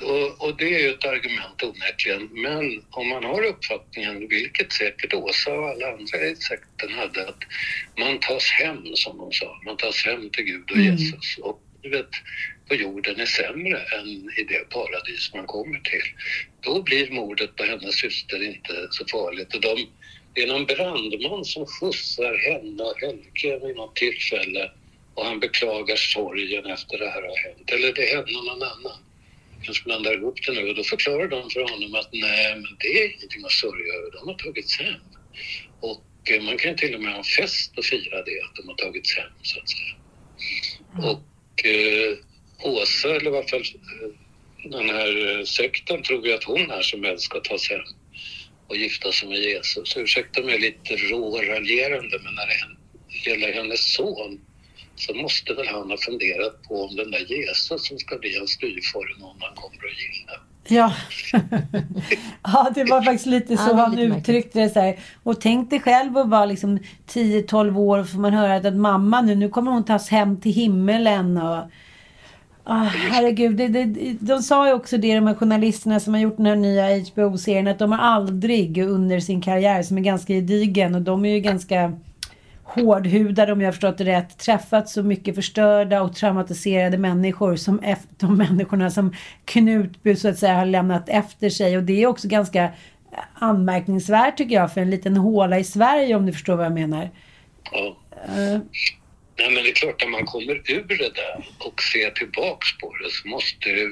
och, 0.00 0.48
och 0.48 0.56
det 0.56 0.74
är 0.74 0.82
ju 0.82 0.88
ett 0.88 1.04
argument 1.04 1.62
onekligen. 1.62 2.28
Men 2.32 2.82
om 2.90 3.08
man 3.08 3.24
har 3.24 3.42
uppfattningen, 3.42 4.28
vilket 4.28 4.72
säkert 4.72 5.14
Åsa 5.14 5.52
och 5.52 5.68
alla 5.68 5.86
andra 5.86 6.18
i 6.30 6.36
sekten 6.36 6.92
hade, 6.92 7.28
att 7.28 7.42
man 7.98 8.18
tas 8.20 8.44
hem, 8.62 8.82
som 8.94 9.18
de 9.18 9.32
sa, 9.32 9.46
man 9.64 9.76
tas 9.76 10.04
hem 10.04 10.30
till 10.30 10.44
Gud 10.44 10.70
och 10.70 10.76
Mm. 10.76 10.96
Jesus. 10.96 11.38
Och 11.42 11.62
livet 11.82 12.10
på 12.68 12.74
jorden 12.74 13.20
är 13.20 13.26
sämre 13.26 13.78
än 13.78 14.08
i 14.36 14.42
det 14.48 14.70
paradis 14.70 15.30
man 15.34 15.46
kommer 15.46 15.80
till. 15.80 16.08
Då 16.60 16.82
blir 16.82 17.10
mordet 17.10 17.56
på 17.56 17.64
hennes 17.64 17.94
syster 17.94 18.42
inte 18.42 18.88
så 18.90 19.04
farligt. 19.06 19.54
Och 19.54 19.60
de, 19.60 19.88
Det 20.34 20.42
är 20.42 20.46
någon 20.46 20.66
brandman 20.66 21.44
som 21.44 21.66
skjutsar 21.66 22.34
henne 22.50 22.82
och 22.82 23.00
Helge 23.00 23.66
vid 23.66 23.76
något 23.76 23.96
tillfälle 23.96 24.70
och 25.14 25.24
han 25.24 25.40
beklagar 25.40 25.96
sorgen 25.96 26.66
efter 26.66 26.98
det 26.98 27.10
här 27.10 27.22
har 27.22 27.36
hänt. 27.48 27.70
Eller 27.70 27.92
det 27.92 28.02
hände 28.02 28.32
någon 28.32 28.62
annan. 28.62 28.98
Kanske 29.62 29.84
blandar 29.84 30.14
ihop 30.14 30.38
det 30.46 30.52
nu 30.52 30.68
och 30.68 30.74
då 30.74 30.84
förklarar 30.84 31.28
de 31.28 31.50
för 31.50 31.60
honom 31.60 31.94
att 31.94 32.08
nej, 32.12 32.54
men 32.54 32.76
det 32.78 32.88
är 32.88 33.16
ingenting 33.16 33.44
att 33.44 33.52
sörja 33.52 33.94
över. 33.94 34.10
De 34.12 34.28
har 34.28 34.34
tagits 34.34 34.78
hem. 34.78 35.00
Och 35.80 36.30
eh, 36.30 36.42
man 36.42 36.58
kan 36.58 36.76
till 36.76 36.94
och 36.94 37.00
med 37.00 37.10
ha 37.10 37.18
en 37.18 37.24
fest 37.24 37.78
och 37.78 37.84
fira 37.84 38.22
det, 38.22 38.40
att 38.40 38.54
de 38.54 38.68
har 38.68 38.74
tagits 38.74 39.16
hem 39.16 39.30
så 39.42 39.60
att 39.60 39.68
säga. 39.68 39.94
Och 41.10 41.66
eh, 41.66 42.16
Åsa, 42.62 43.08
eller 43.08 43.44
i 43.44 43.48
fall 43.48 43.60
eh, 43.60 44.70
den 44.70 44.88
här 44.88 45.38
eh, 45.38 45.44
sekten, 45.44 46.02
tror 46.02 46.26
ju 46.26 46.34
att 46.34 46.44
hon 46.44 46.70
är 46.70 46.82
som 46.82 47.04
helst 47.04 47.24
ska 47.24 47.40
tas 47.40 47.70
hem 47.70 47.80
och 48.68 48.76
gifta 48.76 49.12
sig 49.12 49.28
med 49.28 49.38
Jesus. 49.38 49.96
Ursäkta 49.96 50.42
mig 50.42 50.58
lite 50.58 50.96
råraljerande, 50.96 52.18
men 52.24 52.34
när 52.34 52.46
det 52.46 53.30
gäller 53.30 53.52
hennes 53.52 53.94
son 53.94 54.40
så 54.96 55.14
måste 55.14 55.54
väl 55.54 55.66
han 55.66 55.90
ha 55.90 55.96
funderat 55.96 56.62
på 56.62 56.84
om 56.84 56.96
den 56.96 57.10
där 57.10 57.26
Jesus 57.28 57.86
som 57.86 57.98
ska 57.98 58.18
bli 58.18 58.38
hans 58.38 58.50
styvfar 58.50 59.00
är 59.00 59.20
någon 59.20 59.36
han 59.40 59.54
kommer 59.54 59.76
att 59.76 59.98
gilla. 60.00 60.40
Ja. 60.68 60.92
ja, 62.42 62.72
det 62.74 62.84
var 62.84 63.02
faktiskt 63.02 63.26
lite 63.26 63.56
så 63.56 63.70
Ja, 63.70 63.74
han 63.74 63.98
uttryckte 63.98 64.60
det 64.60 64.70
så 64.70 64.80
här. 64.80 64.98
Och 65.22 65.40
tänk 65.40 65.70
dig 65.70 65.80
själv 65.80 66.16
att 66.18 66.28
vara 66.28 66.44
liksom 66.44 66.78
10-12 67.08 67.76
år 67.76 67.98
och 67.98 68.10
får 68.10 68.18
man 68.18 68.32
höra 68.32 68.54
att, 68.54 68.64
att 68.64 68.76
mamma 68.76 69.20
nu, 69.20 69.34
nu 69.34 69.48
kommer 69.48 69.70
hon 69.70 69.84
tas 69.84 70.08
hem 70.08 70.40
till 70.40 70.52
himmelen 70.52 71.36
och 71.36 71.70
Ah, 72.70 72.84
herregud, 72.84 73.56
det, 73.56 73.68
det, 73.68 74.12
de 74.20 74.42
sa 74.42 74.66
ju 74.66 74.72
också 74.72 74.96
det, 74.96 75.14
de 75.14 75.26
här 75.26 75.34
journalisterna 75.34 76.00
som 76.00 76.14
har 76.14 76.20
gjort 76.20 76.36
den 76.36 76.46
här 76.46 76.56
nya 76.56 76.98
HBO-serien, 76.98 77.66
att 77.66 77.78
de 77.78 77.92
har 77.92 77.98
aldrig 77.98 78.78
under 78.78 79.20
sin 79.20 79.40
karriär, 79.40 79.82
som 79.82 79.98
är 79.98 80.02
ganska 80.02 80.32
gedigen, 80.32 80.94
och 80.94 81.02
de 81.02 81.24
är 81.24 81.34
ju 81.34 81.40
ganska 81.40 81.92
hårdhudade 82.64 83.52
om 83.52 83.60
jag 83.60 83.66
har 83.66 83.72
förstått 83.72 83.98
det 83.98 84.04
rätt, 84.04 84.38
träffat 84.38 84.88
så 84.88 85.02
mycket 85.02 85.34
förstörda 85.34 86.02
och 86.02 86.14
traumatiserade 86.14 86.98
människor 86.98 87.56
som 87.56 87.80
de 88.18 88.36
människorna 88.36 88.90
som 88.90 89.12
Knutby 89.44 90.16
så 90.16 90.28
att 90.28 90.38
säga 90.38 90.54
har 90.54 90.66
lämnat 90.66 91.08
efter 91.08 91.50
sig. 91.50 91.76
Och 91.76 91.82
det 91.82 92.02
är 92.02 92.06
också 92.06 92.28
ganska 92.28 92.70
anmärkningsvärt 93.34 94.36
tycker 94.36 94.54
jag 94.54 94.72
för 94.72 94.80
en 94.80 94.90
liten 94.90 95.16
håla 95.16 95.58
i 95.58 95.64
Sverige 95.64 96.14
om 96.14 96.26
du 96.26 96.32
förstår 96.32 96.56
vad 96.56 96.66
jag 96.66 96.72
menar. 96.72 97.10
Ja. 97.72 97.94
Eh, 98.36 98.60
Nej, 99.38 99.50
men 99.50 99.62
det 99.64 99.70
är 99.70 99.74
klart, 99.74 100.00
när 100.00 100.08
man 100.08 100.26
kommer 100.26 100.54
ur 100.70 100.84
det 101.02 101.14
där 101.14 101.48
och 101.58 101.82
ser 101.82 102.10
tillbaks 102.10 102.78
på 102.78 102.96
det 102.96 103.10
så 103.10 103.28
måste 103.28 103.68
det 103.78 103.88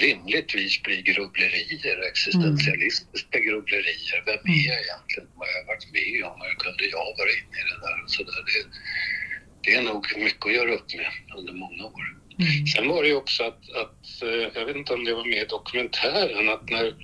rimligtvis 0.00 0.82
bli 0.82 1.02
grubblerier, 1.02 2.08
existentialistiska 2.10 3.38
grubblerier. 3.38 4.22
Vem 4.26 4.52
är 4.56 4.66
jag 4.70 4.80
egentligen? 4.84 5.28
Vad 5.36 5.48
har 5.48 5.54
jag 5.58 5.66
varit 5.66 5.92
med 5.92 6.24
om? 6.24 6.40
Hur 6.40 6.54
kunde 6.64 6.84
jag 6.84 7.06
vara 7.18 7.30
inne 7.38 7.56
i 7.62 7.64
det 7.70 7.80
där? 7.86 8.04
Och 8.04 8.10
så 8.10 8.22
där. 8.22 8.44
Det, 8.48 8.62
det 9.62 9.74
är 9.74 9.82
nog 9.82 10.06
mycket 10.16 10.46
att 10.46 10.54
göra 10.54 10.74
upp 10.74 10.94
med 10.94 11.12
under 11.38 11.52
många 11.52 11.84
år. 11.84 12.18
Sen 12.74 12.88
var 12.88 13.02
det 13.02 13.08
ju 13.08 13.14
också 13.14 13.44
att, 13.44 13.62
att, 13.70 14.22
eh, 14.22 14.50
jag 14.54 14.66
vet 14.66 14.76
inte 14.76 14.94
om 14.94 15.04
det 15.04 15.14
var 15.14 15.24
med 15.24 15.42
i 15.42 15.44
dokumentären, 15.44 16.48
att 16.48 16.70
när 16.70 16.94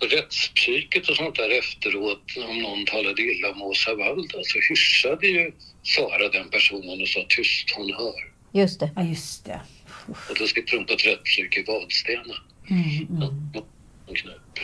rättspsyket 0.00 1.08
och 1.08 1.16
sånt 1.16 1.36
där 1.36 1.50
efteråt, 1.50 2.24
om 2.48 2.58
någon 2.58 2.84
talade 2.84 3.22
illa 3.22 3.50
om 3.50 3.62
Åsa 3.62 3.94
Waldau, 3.94 4.42
så 4.44 4.58
hyschade 4.68 5.26
ju 5.26 5.52
Sara 5.96 6.28
den 6.28 6.50
personen 6.50 7.02
och 7.02 7.08
sa 7.08 7.20
tyst, 7.28 7.70
hon 7.76 7.92
hör. 7.92 8.14
Just 8.52 8.80
det. 8.80 8.90
Ja, 8.96 9.02
just 9.02 9.44
det. 9.44 9.60
Och 10.08 10.36
då 10.38 10.46
sitter 10.46 10.76
hon 10.76 10.86
på 10.86 10.92
ett 10.92 11.06
rättspsyk 11.06 11.56
i 11.56 11.62
Vadstena. 11.62 12.34
Mm, 12.70 13.22
mm. 13.22 13.62
Och 14.06 14.16
knöp. 14.16 14.58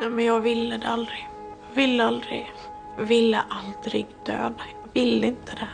Nej, 0.00 0.10
men 0.10 0.24
jag 0.24 0.40
ville 0.40 0.76
det 0.76 0.86
aldrig. 0.88 1.26
Ville 1.74 2.04
aldrig. 2.04 2.46
Jag 2.98 3.04
ville 3.04 3.40
aldrig 3.40 4.06
döda. 4.26 4.54
Jag 4.84 5.02
ville 5.02 5.26
inte 5.26 5.52
det. 5.52 5.68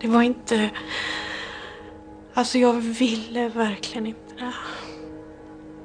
Det 0.00 0.08
var 0.08 0.22
inte... 0.22 0.70
Alltså 2.34 2.58
jag 2.58 2.72
ville 2.80 3.48
verkligen 3.48 4.06
inte 4.06 4.34
det. 4.38 4.52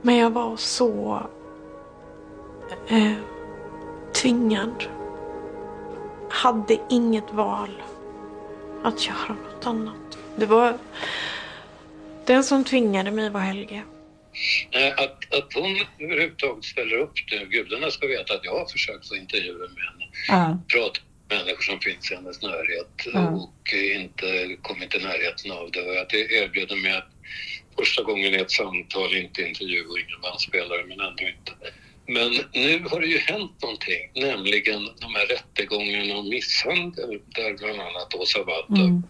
Men 0.01 0.15
jag 0.15 0.29
var 0.29 0.57
så... 0.57 1.21
Eh, 2.89 3.13
tvingad. 4.13 4.85
Hade 6.31 6.77
inget 6.89 7.31
val 7.31 7.81
att 8.83 9.07
göra 9.07 9.35
något 9.53 9.65
annat. 9.65 10.17
Det 10.35 10.45
var... 10.45 10.77
Den 12.25 12.43
som 12.43 12.63
tvingade 12.63 13.11
mig 13.11 13.29
var 13.29 13.39
Helge. 13.39 13.83
Nej, 14.73 14.91
Att, 14.91 15.33
att 15.37 15.53
hon 15.53 15.79
överhuvudtaget 15.99 16.63
ställer 16.65 16.97
upp 16.97 17.13
det, 17.29 17.45
gudarna 17.45 17.91
ska 17.91 18.07
veta 18.07 18.33
att 18.33 18.45
jag 18.45 18.59
har 18.59 18.65
försökt 18.65 19.07
få 19.07 19.15
intervjuer 19.15 19.69
med 19.69 19.83
henne. 19.83 20.05
Ja. 20.27 20.57
Prata 20.73 20.99
med 21.29 21.37
människor 21.37 21.61
som 21.61 21.79
finns 21.79 22.11
i 22.11 22.15
hennes 22.15 22.41
närhet 22.41 23.07
Ja. 23.13 23.29
och 23.29 23.73
inte 23.95 24.55
kommit 24.61 24.95
i 24.95 24.99
närheten 24.99 25.51
av 25.51 25.71
det. 25.71 25.81
Och 25.81 25.97
att 26.01 26.09
det 26.09 26.31
erbjuder 26.31 26.75
mig 26.75 26.91
att 26.97 27.09
första 27.79 28.03
gången 28.03 28.33
i 28.33 28.37
ett 28.37 28.51
samtal, 28.51 29.15
inte 29.15 29.41
intervju 29.41 29.85
och 29.85 29.99
ingen 29.99 30.21
bandspelare, 30.21 30.83
men 30.87 30.99
ändå 30.99 31.23
inte. 31.23 31.51
Men 32.07 32.31
nu 32.53 32.83
har 32.89 32.99
det 32.99 33.07
ju 33.07 33.17
hänt 33.17 33.61
någonting, 33.61 34.11
nämligen 34.15 34.89
de 34.99 35.15
här 35.15 35.27
rättegångarna 35.27 36.15
om 36.15 36.29
misshandel 36.29 37.21
där 37.35 37.57
bland 37.57 37.81
annat 37.81 38.13
Åsa 38.15 38.43
Waldau 38.43 38.85
Mm. 38.85 39.03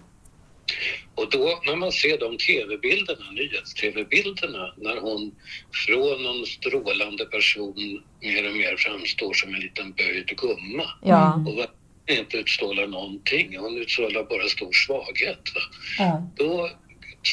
och 1.15 1.29
då 1.29 1.61
när 1.65 1.75
man 1.75 1.91
ser 1.91 2.17
de 2.19 2.37
tv-bilderna, 2.37 3.31
nyhets-tv-bilderna, 3.31 4.73
när 4.77 4.97
hon 4.97 5.35
från 5.85 6.25
en 6.25 6.45
strålande 6.45 7.25
person 7.25 8.03
mer 8.21 8.49
och 8.49 8.55
mer 8.55 8.75
framstår 8.77 9.33
som 9.33 9.53
en 9.55 9.59
liten 9.59 9.91
böjd 9.91 10.27
gumma. 10.37 10.83
Ja. 11.01 11.33
Och 11.35 11.57
verkligen 11.57 12.19
inte 12.25 12.37
utstrålar 12.37 12.87
någonting, 12.87 13.57
hon 13.57 13.77
utstrålar 13.77 14.23
bara 14.23 14.47
stor 14.47 14.71
svaghet. 14.73 15.41
Va? 15.55 15.61
Ja. 15.97 16.27
Då 16.35 16.69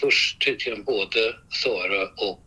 törs 0.00 0.36
tydligen 0.44 0.84
både 0.84 1.34
Sara 1.50 2.02
och 2.02 2.44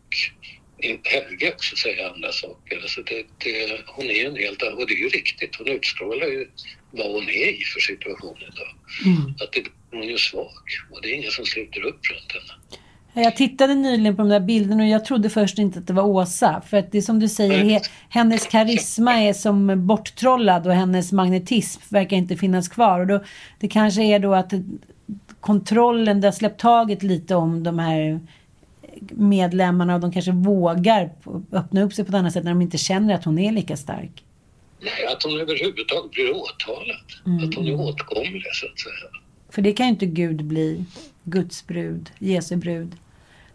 Helge 1.04 1.54
också 1.54 1.76
säga 1.76 2.12
andra 2.12 2.32
saker. 2.32 2.78
Alltså 2.82 3.02
det, 3.02 3.26
det, 3.38 3.82
hon 3.88 4.06
är 4.06 4.26
en 4.26 4.36
helt 4.36 4.64
annan, 4.64 4.74
och 4.74 4.88
det 4.88 4.94
är 4.94 5.04
ju 5.04 5.10
riktigt, 5.10 5.56
hon 5.56 5.68
utstrålar 5.68 6.28
ju 6.28 6.48
vad 6.92 7.12
hon 7.12 7.24
är 7.24 7.62
i 7.62 7.64
för 7.74 7.80
situation 7.80 8.38
idag. 8.38 8.74
Mm. 9.06 9.34
Att 9.42 9.52
det, 9.54 9.64
hon 9.92 10.04
är 10.04 10.08
ju 10.08 10.18
svag 10.18 10.62
och 10.92 11.02
det 11.02 11.08
är 11.12 11.16
ingen 11.16 11.32
som 11.32 11.46
sluter 11.46 11.86
upp 11.86 12.00
runt 12.12 12.32
henne. 12.32 12.82
Jag 13.14 13.36
tittade 13.36 13.76
nyligen 13.76 14.16
på 14.16 14.22
de 14.22 14.30
där 14.30 14.40
bilderna 14.40 14.84
och 14.84 14.90
jag 14.90 15.06
trodde 15.06 15.30
först 15.30 15.58
inte 15.58 15.80
att 15.80 15.88
det 15.88 15.94
var 15.94 16.04
Åsa. 16.04 16.62
För 16.70 16.78
att 16.78 16.92
det 16.92 16.98
är 16.98 17.02
som 17.02 17.20
du 17.20 17.30
säger, 17.30 17.64
he, 17.64 17.82
hennes 18.10 18.48
karisma 18.48 19.14
är 19.14 19.34
som 19.34 19.88
borttrollad 19.88 20.68
och 20.68 20.74
hennes 20.74 21.12
magnetism 21.12 21.82
verkar 21.90 22.18
inte 22.18 22.38
finnas 22.38 22.70
kvar. 22.70 23.00
Och 23.00 23.08
då, 23.08 23.24
det 23.60 23.68
kanske 23.68 24.04
är 24.04 24.20
då 24.20 24.34
att 24.34 24.54
kontrollen, 25.40 26.22
det 26.22 26.28
har 26.28 26.32
släppt 26.32 26.62
taget 26.62 27.04
lite 27.04 27.36
om 27.36 27.64
de 27.64 27.80
här 27.80 28.20
medlemmarna 29.12 29.96
och 29.96 30.02
de 30.02 30.12
kanske 30.12 30.32
vågar 30.32 31.12
öppna 31.52 31.82
upp 31.82 31.94
sig 31.94 32.06
på 32.06 32.10
ett 32.10 32.16
annat 32.16 32.34
sätt 32.34 32.44
när 32.44 32.52
de 32.52 32.62
inte 32.62 32.78
känner 32.78 33.16
att 33.16 33.26
hon 33.26 33.40
är 33.40 33.52
lika 33.52 33.78
stark. 33.78 34.24
Nej, 34.80 35.14
att 35.14 35.24
hon 35.24 35.40
överhuvudtaget 35.40 36.12
blir 36.12 36.36
åtalad. 36.36 37.06
Mm. 37.26 37.50
Att 37.50 37.56
hon 37.56 37.68
är 37.68 37.80
åtkomlig 37.80 38.44
så 38.54 38.66
att 38.66 38.80
säga. 38.80 39.22
För 39.50 39.62
det 39.62 39.74
kan 39.74 39.86
ju 39.86 39.90
inte 39.90 40.06
Gud 40.06 40.46
bli. 40.46 40.86
Guds 41.24 41.68
brud, 41.68 42.10
Jesu 42.20 42.56
brud. 42.56 42.96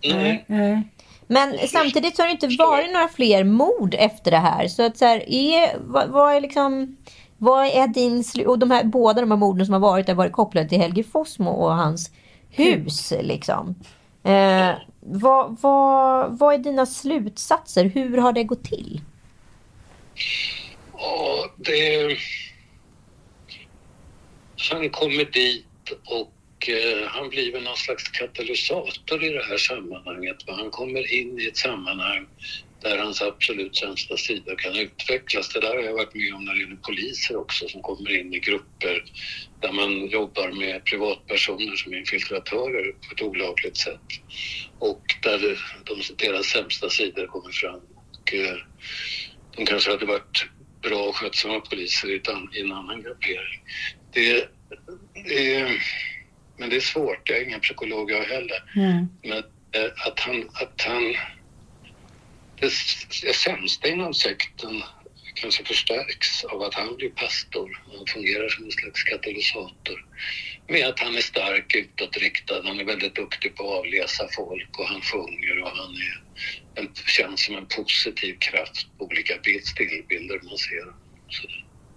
Nej. 0.04 0.44
Nej. 0.46 0.82
Men 1.26 1.58
samtidigt 1.68 2.16
så 2.16 2.22
har 2.22 2.26
det 2.26 2.32
inte 2.32 2.56
varit 2.58 2.92
några 2.92 3.08
fler 3.08 3.44
mord 3.44 3.94
efter 3.98 4.30
det 4.30 4.36
här. 4.36 4.68
Så 4.68 4.82
att 4.82 4.98
så 4.98 5.04
här, 5.04 5.30
är, 5.32 5.78
vad, 5.80 6.08
vad 6.08 6.34
är 6.34 6.40
liksom... 6.40 6.96
Vad 7.38 7.66
är 7.66 7.86
din... 7.86 8.24
Och 8.46 8.58
de 8.58 8.70
här, 8.70 8.84
båda 8.84 9.20
de 9.20 9.30
här 9.30 9.38
morden 9.38 9.66
som 9.66 9.72
har 9.72 9.80
varit 9.80 10.08
har 10.08 10.14
varit 10.14 10.32
kopplade 10.32 10.68
till 10.68 10.78
Helge 10.78 11.04
Fossmo 11.04 11.50
och 11.50 11.74
hans 11.74 12.10
hus. 12.50 13.12
Liksom. 13.20 13.74
Eh, 14.26 14.74
vad, 15.00 15.56
vad, 15.60 16.38
vad 16.38 16.54
är 16.54 16.58
dina 16.58 16.86
slutsatser? 16.86 17.84
Hur 17.84 18.18
har 18.18 18.32
det 18.32 18.44
gått 18.44 18.64
till? 18.64 19.00
Ja, 20.92 21.50
det... 21.56 22.16
Han 24.70 24.90
kommer 24.90 25.24
dit 25.24 25.66
och 26.04 26.68
eh, 26.68 27.08
han 27.08 27.28
blir 27.28 27.52
väl 27.52 27.62
någon 27.62 27.76
slags 27.76 28.08
katalysator 28.08 29.24
i 29.24 29.28
det 29.28 29.44
här 29.44 29.56
sammanhanget. 29.56 30.36
Han 30.46 30.70
kommer 30.70 31.14
in 31.20 31.40
i 31.40 31.46
ett 31.46 31.56
sammanhang 31.56 32.26
där 32.80 32.98
hans 32.98 33.22
absolut 33.22 33.76
sämsta 33.76 34.16
sidor 34.16 34.56
kan 34.56 34.76
utvecklas. 34.76 35.48
Det 35.48 35.60
där 35.60 35.76
har 35.76 35.82
jag 35.82 35.92
varit 35.92 36.14
med 36.14 36.34
om 36.34 36.44
när 36.44 36.54
det 36.54 36.60
gäller 36.60 36.76
poliser 36.76 37.36
också 37.36 37.68
som 37.68 37.82
kommer 37.82 38.20
in 38.20 38.34
i 38.34 38.38
grupper 38.38 39.04
där 39.60 39.72
man 39.72 40.06
jobbar 40.06 40.52
med 40.52 40.84
privatpersoner 40.84 41.76
som 41.76 41.94
infiltratörer 41.94 42.92
på 42.92 43.14
ett 43.14 43.22
olagligt 43.22 43.76
sätt. 43.76 44.00
Och 44.78 45.02
där 45.22 45.58
de, 45.84 46.26
deras 46.26 46.46
sämsta 46.46 46.90
sidor 46.90 47.26
kommer 47.26 47.52
fram. 47.52 47.80
Och, 48.20 48.34
eh, 48.34 48.56
de 49.56 49.66
kanske 49.66 49.90
hade 49.90 50.06
varit 50.06 50.46
bra 50.82 51.08
och 51.08 51.16
skötsamma 51.16 51.60
poliser 51.60 52.10
i, 52.10 52.20
an, 52.28 52.50
i 52.54 52.60
en 52.60 52.72
annan 52.72 53.02
gruppering. 53.02 53.62
Det, 54.12 54.48
det 55.28 55.54
är, 55.54 55.82
men 56.58 56.70
det 56.70 56.76
är 56.76 56.80
svårt, 56.80 57.28
jag 57.28 57.38
är 57.38 57.44
ingen 57.44 57.60
psykolog 57.60 58.10
jag 58.10 58.24
heller. 58.24 58.72
Nej. 58.74 59.06
Men 59.22 59.38
eh, 59.72 60.06
att 60.06 60.20
han, 60.20 60.48
att 60.54 60.80
han 60.80 61.14
det, 62.60 63.34
sämsta 63.34 63.88
inom 63.88 64.14
sekten 64.14 64.82
kanske 65.34 65.64
förstärks 65.64 66.44
av 66.44 66.62
att 66.62 66.74
han 66.74 66.96
blir 66.96 67.08
pastor. 67.08 67.82
Han 67.96 68.06
fungerar 68.06 68.48
som 68.48 68.64
en 68.64 68.70
slags 68.70 69.02
katalysator. 69.02 70.04
Med 70.68 70.86
att 70.86 71.00
han 71.00 71.16
är 71.16 71.20
stark 71.20 71.74
utåtriktad, 71.74 72.62
han 72.64 72.80
är 72.80 72.84
väldigt 72.84 73.14
duktig 73.14 73.54
på 73.56 73.62
att 73.62 73.78
avläsa 73.78 74.28
folk 74.36 74.78
och 74.78 74.88
han 74.88 75.00
sjunger 75.00 75.62
och 75.62 75.70
han 75.70 75.94
är 75.94 76.22
en, 76.80 76.94
känns 77.06 77.44
som 77.44 77.56
en 77.56 77.66
positiv 77.66 78.38
kraft 78.38 78.86
på 78.98 79.04
olika 79.04 79.34
stillbilder 79.64 80.40
man 80.42 80.58
ser. 80.58 80.84
Så 81.28 81.48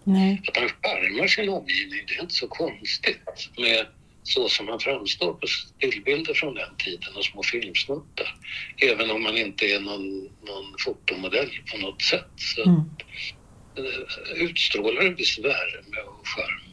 Nej. 0.04 0.41
att 0.48 0.58
han 0.58 0.69
skärmar 0.69 1.28
sin 1.28 1.50
omgivning, 1.50 2.06
det 2.08 2.15
är 2.15 2.22
inte 2.22 2.34
så 2.34 2.48
konstigt 2.48 3.50
med 3.58 3.88
så 4.30 4.50
som 4.50 4.68
han 4.68 4.80
framstår 4.80 5.34
på 5.34 5.48
stillbilder 5.48 6.34
från 6.34 6.54
den 6.54 6.76
tiden 6.78 7.15
och 7.18 7.26
små 7.26 7.44
filmsnuttar. 7.44 8.36
Även 8.92 9.12
om 9.12 9.26
han 9.26 9.38
inte 9.38 9.65
är 9.65 9.80
någon, 9.80 10.20
någon 10.22 10.76
fotomodell 10.86 11.50
på 11.72 11.78
något 11.78 12.02
sätt. 12.02 12.32
Så 12.38 12.63
Mm. 12.63 12.80
eh, 13.78 14.44
utstrålar 14.44 15.02
en 15.02 15.15
viss 15.15 15.39
värme 15.39 16.02
och 16.08 16.28
charm. 16.28 16.70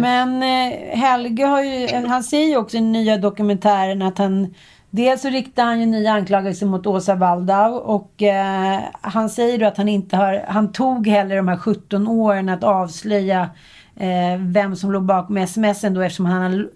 Men 0.00 0.42
eh, 0.42 0.98
Helge 0.98 1.44
har 1.44 1.62
ju, 1.62 2.06
han 2.06 2.24
säger 2.24 2.48
ju 2.48 2.56
också 2.56 2.76
i 2.76 2.80
den 2.80 2.92
nya 2.92 3.18
dokumentären 3.18 4.02
att 4.02 4.18
han 4.18 4.54
Dels 4.90 5.22
så 5.22 5.28
riktar 5.28 5.64
han 5.64 5.80
ju 5.80 5.86
nya 5.86 6.12
anklagelser 6.12 6.66
mot 6.66 6.86
Åsa 6.86 7.14
Waldau 7.14 7.72
och 7.72 8.22
eh, 8.22 8.80
han 9.00 9.30
säger 9.30 9.58
då 9.58 9.66
att 9.66 9.76
han 9.76 9.88
inte 9.88 10.16
har, 10.16 10.44
han 10.48 10.72
tog 10.72 11.06
heller 11.06 11.36
de 11.36 11.48
här 11.48 11.56
17 11.56 12.08
åren 12.08 12.48
att 12.48 12.64
avslöja 12.64 13.50
eh, 14.00 14.40
vem 14.40 14.76
som 14.76 14.92
låg 14.92 15.04
bakom 15.04 15.46
smsen 15.46 15.94
då 15.94 16.00
eftersom 16.00 16.26
han 16.26 16.68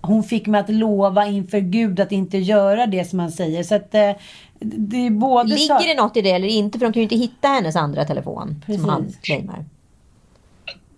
hon 0.00 0.24
fick 0.24 0.46
mig 0.46 0.60
att 0.60 0.70
lova 0.70 1.26
inför 1.26 1.60
Gud 1.60 2.00
att 2.00 2.12
inte 2.12 2.38
göra 2.38 2.86
det 2.86 3.04
som 3.04 3.18
han 3.18 3.32
säger. 3.32 3.62
Så 3.62 3.74
att 3.74 3.94
eh, 3.94 4.12
det 4.60 5.06
är 5.06 5.10
både 5.10 5.56
så... 5.56 5.78
Ligger 5.78 5.94
det 5.94 6.02
något 6.02 6.16
i 6.16 6.20
det 6.20 6.30
eller 6.30 6.48
inte? 6.48 6.78
För 6.78 6.86
de 6.86 6.92
kan 6.92 7.00
ju 7.00 7.04
inte 7.04 7.16
hitta 7.16 7.48
hennes 7.48 7.76
andra 7.76 8.04
telefon. 8.04 8.62
Precis. 8.66 8.80
Som 8.80 8.90
han 8.90 9.12
claimar. 9.22 9.64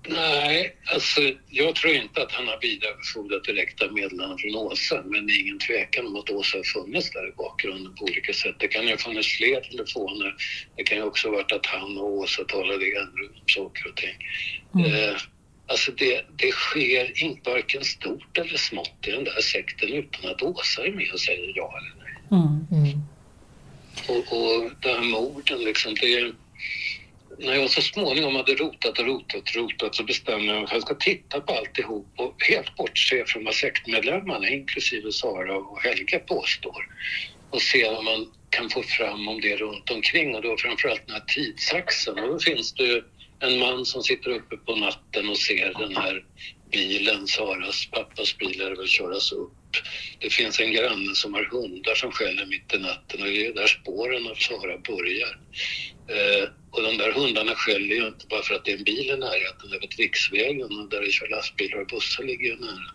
Nej, 0.08 0.76
alltså 0.94 1.20
jag 1.48 1.74
tror 1.74 1.94
inte 1.94 2.22
att 2.22 2.32
han 2.32 2.48
har 2.48 2.58
vidarebefordrat 2.60 3.44
direkta 3.44 3.90
meddelanden 3.90 4.38
från 4.38 4.56
Åsa, 4.56 5.02
men 5.04 5.26
det 5.26 5.32
är 5.32 5.40
ingen 5.40 5.58
tvekan 5.58 6.06
om 6.06 6.16
att 6.16 6.30
Åsa 6.30 6.58
har 6.58 6.64
funnits 6.64 7.10
där 7.10 7.28
i 7.28 7.32
bakgrunden 7.36 7.94
på 7.94 8.04
olika 8.04 8.32
sätt. 8.32 8.56
Det 8.58 8.68
kan 8.68 8.84
ju 8.84 8.90
ha 8.90 8.96
funnits 8.96 9.28
fler 9.28 9.60
telefoner. 9.60 10.34
Det 10.76 10.82
kan 10.82 10.98
ju 10.98 11.04
också 11.04 11.28
ha 11.28 11.32
varit 11.36 11.52
att 11.52 11.66
han 11.66 11.98
och 11.98 12.12
Åsa 12.12 12.44
talade 12.44 12.84
i 12.84 12.92
enrum 12.96 13.32
om 13.40 13.46
saker 13.46 13.88
och 13.90 13.96
ting. 13.96 14.16
Eh, 14.86 15.16
alltså 15.70 15.92
det, 15.92 16.24
det 16.36 16.52
sker 16.52 17.22
inte 17.24 17.50
varken 17.50 17.84
stort 17.84 18.38
eller 18.38 18.56
smått 18.56 19.06
i 19.06 19.10
den 19.10 19.24
där 19.24 19.40
sekten 19.40 19.92
utan 19.92 20.30
att 20.30 20.42
Åsa 20.42 20.86
är 20.86 20.92
med 20.92 21.10
och 21.12 21.20
säger 21.20 21.52
ja 21.56 21.74
eller 21.78 22.04
nej. 22.04 22.14
Mm. 22.30 23.00
Och, 24.08 24.36
och 24.36 24.70
det 24.82 24.88
här 24.88 25.00
morden 25.00 25.58
liksom, 25.58 25.94
det 25.94 26.32
när 27.38 27.54
jag 27.54 27.70
så 27.70 27.82
småningom 27.82 28.36
hade 28.36 28.54
rotat 28.54 28.98
och 28.98 29.06
rotat 29.06 29.42
och 29.48 29.56
rotat 29.56 29.94
så 29.94 30.04
bestämde 30.04 30.46
jag 30.46 30.54
mig 30.54 30.64
att 30.64 30.72
jag 30.72 30.82
ska 30.82 30.94
titta 30.94 31.40
på 31.40 31.52
alltihop 31.52 32.06
och 32.16 32.44
helt 32.44 32.76
bortse 32.76 33.24
från 33.26 33.44
vad 33.44 33.54
sektmedlemmarna, 33.54 34.48
inklusive 34.48 35.12
Sara 35.12 35.56
och 35.56 35.80
Helge, 35.82 36.18
påstår. 36.18 36.88
Och 37.50 37.62
se 37.62 37.90
vad 37.90 38.04
man 38.04 38.32
kan 38.50 38.70
få 38.70 38.82
fram 38.82 39.28
om 39.28 39.40
det 39.40 39.56
runt 39.56 39.90
omkring 39.90 40.34
och 40.34 40.42
då 40.42 40.56
framförallt 40.56 41.06
den 41.06 41.14
här 41.14 41.24
tidsaxeln. 41.26 42.18
Och 42.18 42.28
då 42.28 42.38
finns 42.38 42.72
det 42.72 42.82
ju 42.82 43.02
en 43.40 43.58
man 43.58 43.86
som 43.86 44.02
sitter 44.02 44.30
uppe 44.30 44.56
på 44.56 44.76
natten 44.76 45.28
och 45.28 45.38
ser 45.38 45.72
den 45.78 45.96
här 45.96 46.24
bilen, 46.72 47.26
Saras 47.26 47.90
pappas 47.90 48.38
bil, 48.38 48.60
är 48.60 48.70
det 48.70 48.76
väl 48.76 48.88
köras 48.88 49.32
upp. 49.32 49.52
Det 50.18 50.30
finns 50.30 50.60
en 50.60 50.72
granne 50.72 51.14
som 51.14 51.34
har 51.34 51.44
hundar 51.44 51.94
som 51.94 52.12
skäller 52.12 52.46
mitt 52.46 52.74
i 52.74 52.78
natten 52.78 53.22
och 53.22 53.28
det 53.28 53.46
är 53.46 53.54
där 53.54 53.66
spåren 53.66 54.26
av 54.26 54.34
Sara 54.34 54.78
börjar. 54.78 55.38
Eh, 56.10 56.48
och 56.70 56.82
de 56.82 56.98
där 56.98 57.12
hundarna 57.12 57.54
skäller 57.54 57.94
ju 57.94 58.06
inte 58.06 58.26
bara 58.30 58.42
för 58.42 58.54
att 58.54 58.64
det 58.64 58.72
är 58.72 58.76
en 58.76 58.84
bil 58.84 59.10
i 59.10 59.16
närheten 59.16 59.72
över 59.72 59.88
riksvägen 59.98 60.78
och 60.78 60.88
där 60.88 61.00
det 61.00 61.10
kör 61.12 61.28
lastbilar 61.28 61.80
och 61.80 61.86
bussar 61.86 62.24
ligger 62.24 62.46
ju 62.46 62.56
nära. 62.56 62.90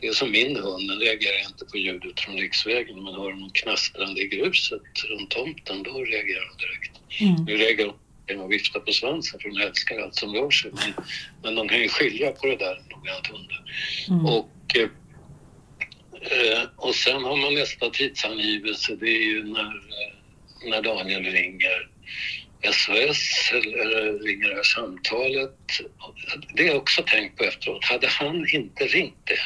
Det 0.00 0.06
är 0.06 0.12
som 0.12 0.30
min 0.30 0.56
hund, 0.56 0.88
den 0.88 1.00
reagerar 1.00 1.48
inte 1.48 1.64
på 1.64 1.78
ljudet 1.78 2.20
från 2.20 2.36
riksvägen 2.36 3.04
men 3.04 3.14
hör 3.14 3.32
någon 3.32 3.50
knastrande 3.50 4.20
i 4.20 4.26
gruset 4.26 4.82
runt 5.08 5.30
tomten 5.30 5.82
då 5.82 6.04
reagerar 6.04 6.48
de 6.50 6.64
direkt. 6.66 6.94
Mm. 7.20 7.44
Nu 7.44 7.56
reagerar 7.56 7.94
genom 8.30 8.46
att 8.46 8.52
vifta 8.52 8.80
på 8.80 8.92
svansen 8.92 9.40
för 9.40 9.48
de 9.48 9.60
älskar 9.60 9.98
allt 9.98 10.14
som 10.14 10.34
rör 10.34 10.50
sig 10.50 10.70
men, 10.74 11.04
men 11.42 11.54
de 11.54 11.68
kan 11.68 11.78
ju 11.78 11.88
skilja 11.88 12.30
på 12.30 12.46
det 12.46 12.56
där 12.56 12.82
noggrant 12.90 13.26
hundar. 13.26 13.64
Mm. 14.08 14.26
Och, 14.26 14.76
eh, 14.76 16.62
och 16.76 16.94
sen 16.94 17.24
har 17.24 17.36
man 17.36 17.54
nästa 17.54 17.90
tidsangivelse, 17.90 18.96
det 19.00 19.06
är 19.06 19.22
ju 19.22 19.44
när, 19.44 19.60
eh, 19.60 20.70
när 20.70 20.82
Daniel 20.82 21.24
ringer 21.24 21.90
SOS 22.62 23.50
eller 23.52 24.18
ringer 24.18 24.48
det 24.48 24.54
här 24.54 24.62
samtalet. 24.62 25.56
Det 26.54 26.62
har 26.62 26.68
jag 26.68 26.76
också 26.76 27.02
tänkt 27.06 27.38
på 27.38 27.44
efteråt. 27.44 27.84
Hade 27.84 28.06
han 28.06 28.46
inte 28.54 28.84
ringt 28.84 29.18
det, 29.24 29.38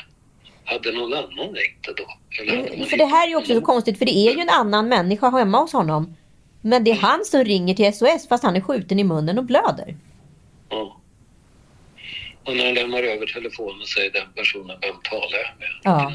hade 0.65 0.93
någon 0.93 1.13
annan 1.13 1.55
ringt 1.55 1.83
det 1.83 1.95
då? 1.97 2.07
Man 2.79 2.87
För 2.87 2.97
det 2.97 3.05
här 3.05 3.27
är 3.27 3.31
ju 3.31 3.37
också 3.37 3.55
så 3.55 3.61
konstigt. 3.61 3.99
För 3.99 4.05
det 4.05 4.13
är 4.13 4.35
ju 4.35 4.41
en 4.41 4.49
annan 4.49 4.89
människa 4.89 5.31
hemma 5.31 5.59
hos 5.59 5.73
honom. 5.73 6.17
Men 6.67 6.85
det 6.85 6.91
är 6.91 6.95
han 6.95 7.25
som 7.25 7.45
ringer 7.45 7.75
till 7.75 7.95
SOS 7.95 8.29
fast 8.29 8.45
han 8.45 8.57
är 8.57 8.61
skjuten 8.61 8.99
i 8.99 9.05
munnen 9.05 9.39
och 9.39 9.45
blöder. 9.45 9.97
Ja. 10.69 11.01
Och 12.45 12.57
när 12.57 12.65
han 12.65 12.75
lämnar 12.75 13.03
över 13.03 13.27
telefonen 13.27 13.87
säger 13.87 14.13
den 14.13 14.33
personen, 14.35 14.79
vem 14.81 14.95
talar 15.11 15.39
jag 15.45 15.59
med? 15.59 15.69
Ja. 15.83 16.13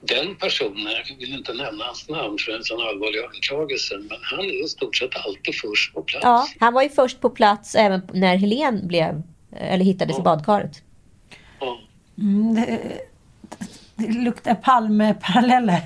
Den 0.00 0.36
personen, 0.36 0.92
jag 1.08 1.16
vill 1.18 1.34
inte 1.34 1.52
nämna 1.52 1.84
hans 1.84 2.08
namn 2.08 2.38
för 2.38 2.52
en 2.52 2.64
sån 2.64 2.80
allvarlig 2.80 3.20
anklagelse, 3.34 3.98
men 3.98 4.18
han 4.22 4.40
är 4.40 4.64
i 4.64 4.68
stort 4.68 4.96
sett 4.96 5.16
alltid 5.26 5.54
först 5.54 5.94
på 5.94 6.02
plats. 6.02 6.24
Ja, 6.24 6.48
han 6.60 6.74
var 6.74 6.82
ju 6.82 6.88
först 6.88 7.20
på 7.20 7.30
plats 7.30 7.74
även 7.74 8.02
när 8.12 8.36
Helen 8.36 8.88
blev, 8.88 9.22
eller 9.56 9.84
hittades 9.84 10.18
i 10.18 10.22
badkaret. 10.22 10.82
Mm, 12.18 12.54
det, 12.54 12.80
det 13.94 14.12
luktar 14.12 14.54
Palme-paralleller. 14.54 15.82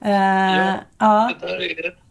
Eh, 0.00 0.74
ja. 0.98 1.34
Det 1.40 1.46
där 1.46 1.62
är, 1.62 2.05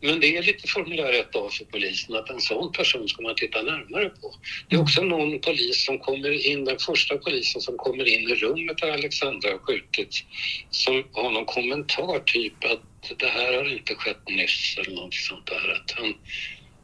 men 0.00 0.20
det 0.20 0.36
är 0.36 0.42
lite 0.42 0.68
formulär 0.68 1.12
1A 1.12 1.50
för 1.50 1.64
polisen 1.64 2.16
att 2.16 2.30
en 2.30 2.40
sån 2.40 2.72
person 2.72 3.08
ska 3.08 3.22
man 3.22 3.34
titta 3.34 3.62
närmare 3.62 4.08
på. 4.08 4.34
Det 4.68 4.76
är 4.76 4.80
också 4.80 5.02
någon 5.02 5.40
polis 5.40 5.84
som 5.84 5.98
kommer 5.98 6.46
in, 6.46 6.64
den 6.64 6.78
första 6.78 7.18
polisen 7.18 7.60
som 7.60 7.76
kommer 7.76 8.08
in 8.08 8.28
i 8.28 8.34
rummet 8.34 8.78
där 8.78 8.90
Alexandra 8.90 9.50
har 9.50 9.58
skjutits, 9.58 10.24
som 10.70 11.04
har 11.12 11.30
någon 11.30 11.44
kommentar 11.44 12.20
typ 12.20 12.64
att 12.64 13.18
det 13.18 13.26
här 13.26 13.52
har 13.52 13.72
inte 13.72 13.94
skett 13.94 14.28
nyss 14.28 14.78
eller 14.78 14.96
något 14.96 15.14
sånt 15.14 15.46
där. 15.46 15.68
Att 15.68 15.90
han, 15.90 16.14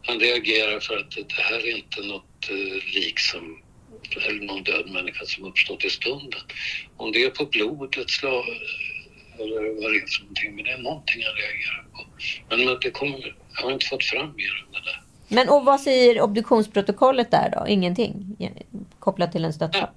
han 0.07 0.21
reagerar 0.21 0.81
för 0.81 0.97
att 0.97 1.11
det 1.11 1.43
här 1.43 1.67
är 1.67 1.77
inte 1.77 2.01
något 2.01 2.51
eh, 2.51 2.95
lik 2.95 3.19
som 3.19 3.65
eller 4.17 4.41
någon 4.41 4.63
död 4.63 4.91
människa 4.91 5.25
som 5.27 5.45
uppstått 5.45 5.85
i 5.85 5.91
stunden. 5.91 6.41
Om 6.97 7.13
det 7.13 7.23
är 7.23 7.31
på 7.31 7.47
blodet, 7.47 8.11
slag, 8.11 8.45
eller 9.39 9.83
vad 9.83 9.93
det 9.93 9.99
är 9.99 10.07
för 10.07 10.21
någonting, 10.23 10.55
men 10.57 10.65
det 10.65 10.71
är 10.71 10.79
någonting 10.79 11.23
han 11.25 11.35
reagerar 11.35 11.85
på. 11.93 12.01
Men, 12.49 12.65
men 12.65 12.79
det 12.83 12.91
kommer, 12.91 13.37
jag 13.57 13.63
har 13.63 13.73
inte 13.73 13.87
fått 13.87 14.05
fram 14.05 14.27
mer 14.37 14.65
om 14.67 14.73
det 14.73 14.79
där. 14.91 15.01
Men 15.29 15.49
och 15.49 15.65
vad 15.65 15.81
säger 15.81 16.21
obduktionsprotokollet 16.21 17.31
där 17.31 17.51
då? 17.59 17.69
Ingenting 17.69 18.37
kopplat 18.99 19.33
till 19.33 19.45
en 19.45 19.53
dödsfall? 19.53 19.89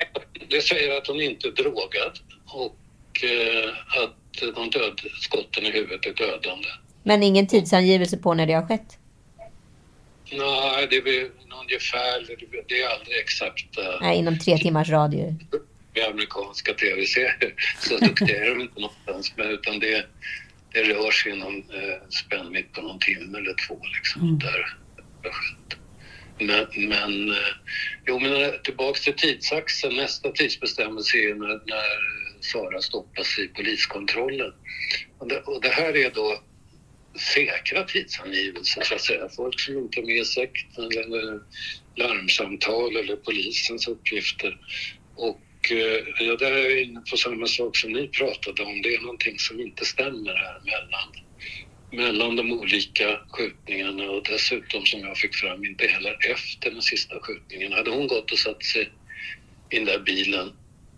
Det 0.49 0.61
säger 0.61 0.97
att 0.97 1.07
hon 1.07 1.21
inte 1.21 1.47
är 1.47 1.51
drogad 1.51 2.19
och 2.45 3.23
eh, 3.23 4.03
att 4.03 4.55
de 4.55 4.69
död, 4.69 5.01
skotten 5.21 5.63
i 5.65 5.71
huvudet 5.71 6.05
är 6.05 6.13
dödande. 6.13 6.67
Men 7.03 7.23
ingen 7.23 7.47
tidsangivelse 7.47 8.17
på 8.17 8.33
när 8.33 8.47
det 8.47 8.53
har 8.53 8.65
skett? 8.67 8.97
Nej, 10.31 10.87
det 10.89 10.95
är 10.97 11.29
ungefär, 11.61 12.27
det- 12.27 12.63
det 12.67 12.81
är 12.81 12.89
aldrig 12.89 13.17
exakt 13.19 13.77
eh, 13.77 13.83
Nej, 14.01 14.17
inom 14.17 14.39
tre 14.39 14.57
timmars 14.57 14.89
radie. 14.89 15.35
Med 15.97 16.07
amerikanska 16.07 16.73
tv-serier. 16.73 17.53
Så 17.79 17.97
duktiga 17.97 18.45
är 18.45 18.49
de 18.49 18.61
inte 18.61 18.79
någonstans 18.79 19.37
med 19.37 19.51
utan 19.51 19.79
det, 19.79 20.05
det 20.73 20.83
rör 20.83 21.11
sig 21.11 21.31
inom 21.31 21.55
eh, 21.55 22.09
spännvidd 22.09 22.73
på 22.73 22.81
någon 22.81 22.99
timme 22.99 23.37
eller 23.37 23.55
två 23.67 23.81
liksom. 23.95 24.39
Där 24.39 24.77
har 25.23 25.31
skett. 25.31 25.79
Men, 26.39 26.89
men, 26.89 27.29
eh, 27.29 27.53
jo, 28.07 28.19
men 28.19 28.51
tillbaks 28.63 29.01
till 29.01 29.13
tidsaxeln. 29.13 29.95
Nästa 29.95 30.31
tidsbestämmelse 30.31 31.17
är 31.17 31.35
när, 31.35 31.47
när 31.47 32.17
Sara 32.41 32.81
stoppas 32.81 33.39
i 33.39 33.47
poliskontrollen. 33.47 34.53
Och 35.17 35.27
det, 35.27 35.39
och 35.39 35.61
det 35.61 35.69
här 35.69 35.97
är 35.97 36.09
då 36.09 36.43
säkra 37.19 37.83
tidsangivelser 37.83 38.81
så 38.83 38.95
att 38.95 39.01
säga. 39.01 39.29
Folk 39.29 39.59
som 39.59 39.77
inte 39.77 39.99
är 39.99 40.05
med 40.05 40.17
i 40.17 40.25
sekten 40.25 40.85
eller 40.85 41.41
larmsamtal 41.95 42.95
eller 42.95 43.15
polisens 43.15 43.87
uppgifter. 43.87 44.59
Och 45.15 45.41
och 45.67 45.71
eh, 45.71 46.03
ja, 46.19 46.35
där 46.35 46.51
är 46.51 46.69
jag 46.69 46.81
inne 46.81 47.01
på 47.11 47.17
samma 47.17 47.47
sak 47.47 47.77
som 47.77 47.91
ni 47.91 48.07
pratade 48.07 48.63
om. 48.63 48.81
Det 48.81 48.95
är 48.95 49.01
någonting 49.01 49.39
som 49.39 49.59
inte 49.59 49.85
stämmer 49.85 50.35
här 50.35 50.61
mellan, 50.65 51.09
mellan 51.91 52.35
de 52.35 52.51
olika 52.51 53.19
skjutningarna 53.29 54.09
och 54.09 54.23
dessutom 54.23 54.85
som 54.85 54.99
jag 54.99 55.17
fick 55.17 55.35
fram 55.35 55.65
inte 55.65 55.87
heller 55.87 56.31
efter 56.31 56.71
den 56.71 56.81
sista 56.81 57.19
skjutningen. 57.21 57.73
Hade 57.73 57.91
hon 57.91 58.07
gått 58.07 58.31
och 58.31 58.39
satt 58.39 58.63
sig 58.63 58.89
i 59.69 59.75
den 59.75 59.85
där 59.85 59.99
bilen 59.99 60.53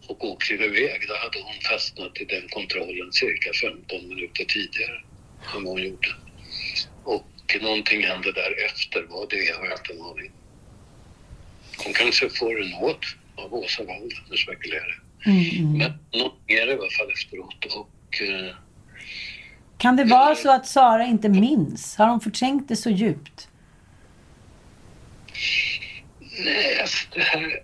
och 0.08 0.24
åkt 0.26 0.52
iväg, 0.52 1.06
då 1.08 1.16
hade 1.16 1.42
hon 1.42 1.62
fastnat 1.72 2.22
i 2.22 2.26
den 2.26 2.48
kontrollen 2.50 3.14
cirka 3.14 3.54
15 3.62 4.08
minuter 4.08 4.46
tidigare. 4.46 5.02
än 5.56 5.64
vad 5.64 5.74
hon 5.74 5.84
gjorde. 5.84 6.10
Och 7.04 7.58
någonting 7.62 8.04
hände 8.04 8.32
därefter. 8.32 9.06
Vad 9.10 9.30
det 9.30 9.50
är 9.50 9.58
har 9.58 9.66
jag 9.66 9.80
inte 9.80 9.94
en 9.94 10.02
aning 10.02 10.32
Hon 11.78 11.94
kanske 11.94 12.30
får 12.30 12.62
en 12.62 12.70
nåd 12.70 13.06
av 13.46 13.54
Åsa 13.54 13.84
Wald, 13.84 14.14
nu 14.30 14.38
spekulerar 14.38 15.02
jag. 15.26 15.34
Mm. 15.34 15.78
Men 15.78 15.92
någonting 16.14 16.56
är 16.58 16.66
det 16.66 16.72
i 16.72 16.76
alla 16.76 16.90
fall 16.98 17.12
efteråt. 17.14 17.66
Och, 17.66 18.22
eh, 18.22 18.56
Kan 19.78 19.96
det 19.96 20.04
vara 20.04 20.36
så 20.36 20.52
att 20.52 20.68
Sara 20.68 21.06
inte 21.06 21.30
minns? 21.30 21.96
Har 21.96 22.08
hon 22.08 22.22
förträngt 22.22 22.68
det 22.68 22.76
så 22.76 22.90
djupt? 22.90 23.48
Nej, 26.46 26.82
alltså 26.82 27.08
det 27.14 27.22
här... 27.22 27.64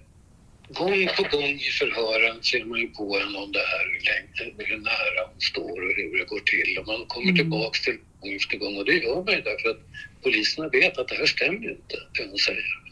Gång 0.69 1.07
på 1.17 1.23
gång 1.37 1.43
i 1.43 1.69
förhören 1.79 2.43
ser 2.43 2.65
man 2.65 2.79
ju 2.79 2.87
på 2.87 3.19
en 3.19 3.35
om 3.35 3.51
det 3.51 3.59
här, 3.59 3.85
hur, 3.93 4.01
länge, 4.09 4.53
hur 4.69 4.77
nära 4.77 5.27
hon 5.31 5.41
står 5.41 5.81
och 5.85 5.93
hur 5.97 6.17
det 6.17 6.25
går 6.25 6.39
till. 6.39 6.77
Och 6.79 6.87
man 6.87 7.05
kommer 7.07 7.33
tillbaks 7.33 7.81
till 7.81 7.97
gång 8.21 8.33
efter 8.33 8.57
gång 8.57 8.77
och 8.77 8.85
det 8.85 8.93
gör 8.93 9.23
man 9.23 9.33
ju 9.33 9.41
därför 9.41 9.69
att 9.69 9.81
poliserna 10.23 10.69
vet 10.69 10.97
att 10.97 11.07
det 11.07 11.15
här 11.15 11.25
stämmer 11.25 11.59
ju 11.59 11.71
inte, 11.71 11.95
det 12.13 12.27
hon 12.29 12.37
säger. 12.37 12.84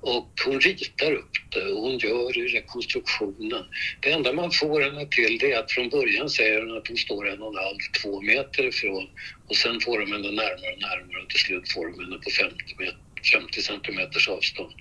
Och 0.00 0.32
hon 0.44 0.60
ritar 0.60 1.12
upp 1.12 1.30
det 1.50 1.64
och 1.64 1.80
hon 1.80 1.98
gör 1.98 2.38
i 2.38 2.48
rekonstruktionen. 2.48 3.64
Det 4.00 4.10
enda 4.10 4.32
man 4.32 4.50
får 4.50 4.80
henne 4.80 5.06
till 5.06 5.38
det 5.38 5.52
är 5.52 5.58
att 5.58 5.72
från 5.72 5.88
början 5.88 6.30
säger 6.30 6.60
hon 6.60 6.76
att 6.76 6.88
hon 6.88 6.96
står 6.96 7.28
en 7.28 7.42
och 7.42 7.58
en 7.58 7.64
halv, 7.64 7.78
två 8.02 8.20
meter 8.20 8.66
ifrån 8.66 9.08
och 9.48 9.56
sen 9.56 9.80
får 9.80 10.00
de 10.00 10.12
henne 10.12 10.30
närmare 10.30 10.72
och 10.74 10.80
närmare 10.80 11.22
och 11.22 11.30
till 11.30 11.40
slut 11.40 11.72
får 11.72 11.86
de 11.86 12.04
henne 12.04 12.16
på 12.16 12.30
50, 12.30 12.56
meter, 12.78 12.98
50 13.32 13.62
centimeters 13.62 14.28
avstånd. 14.28 14.74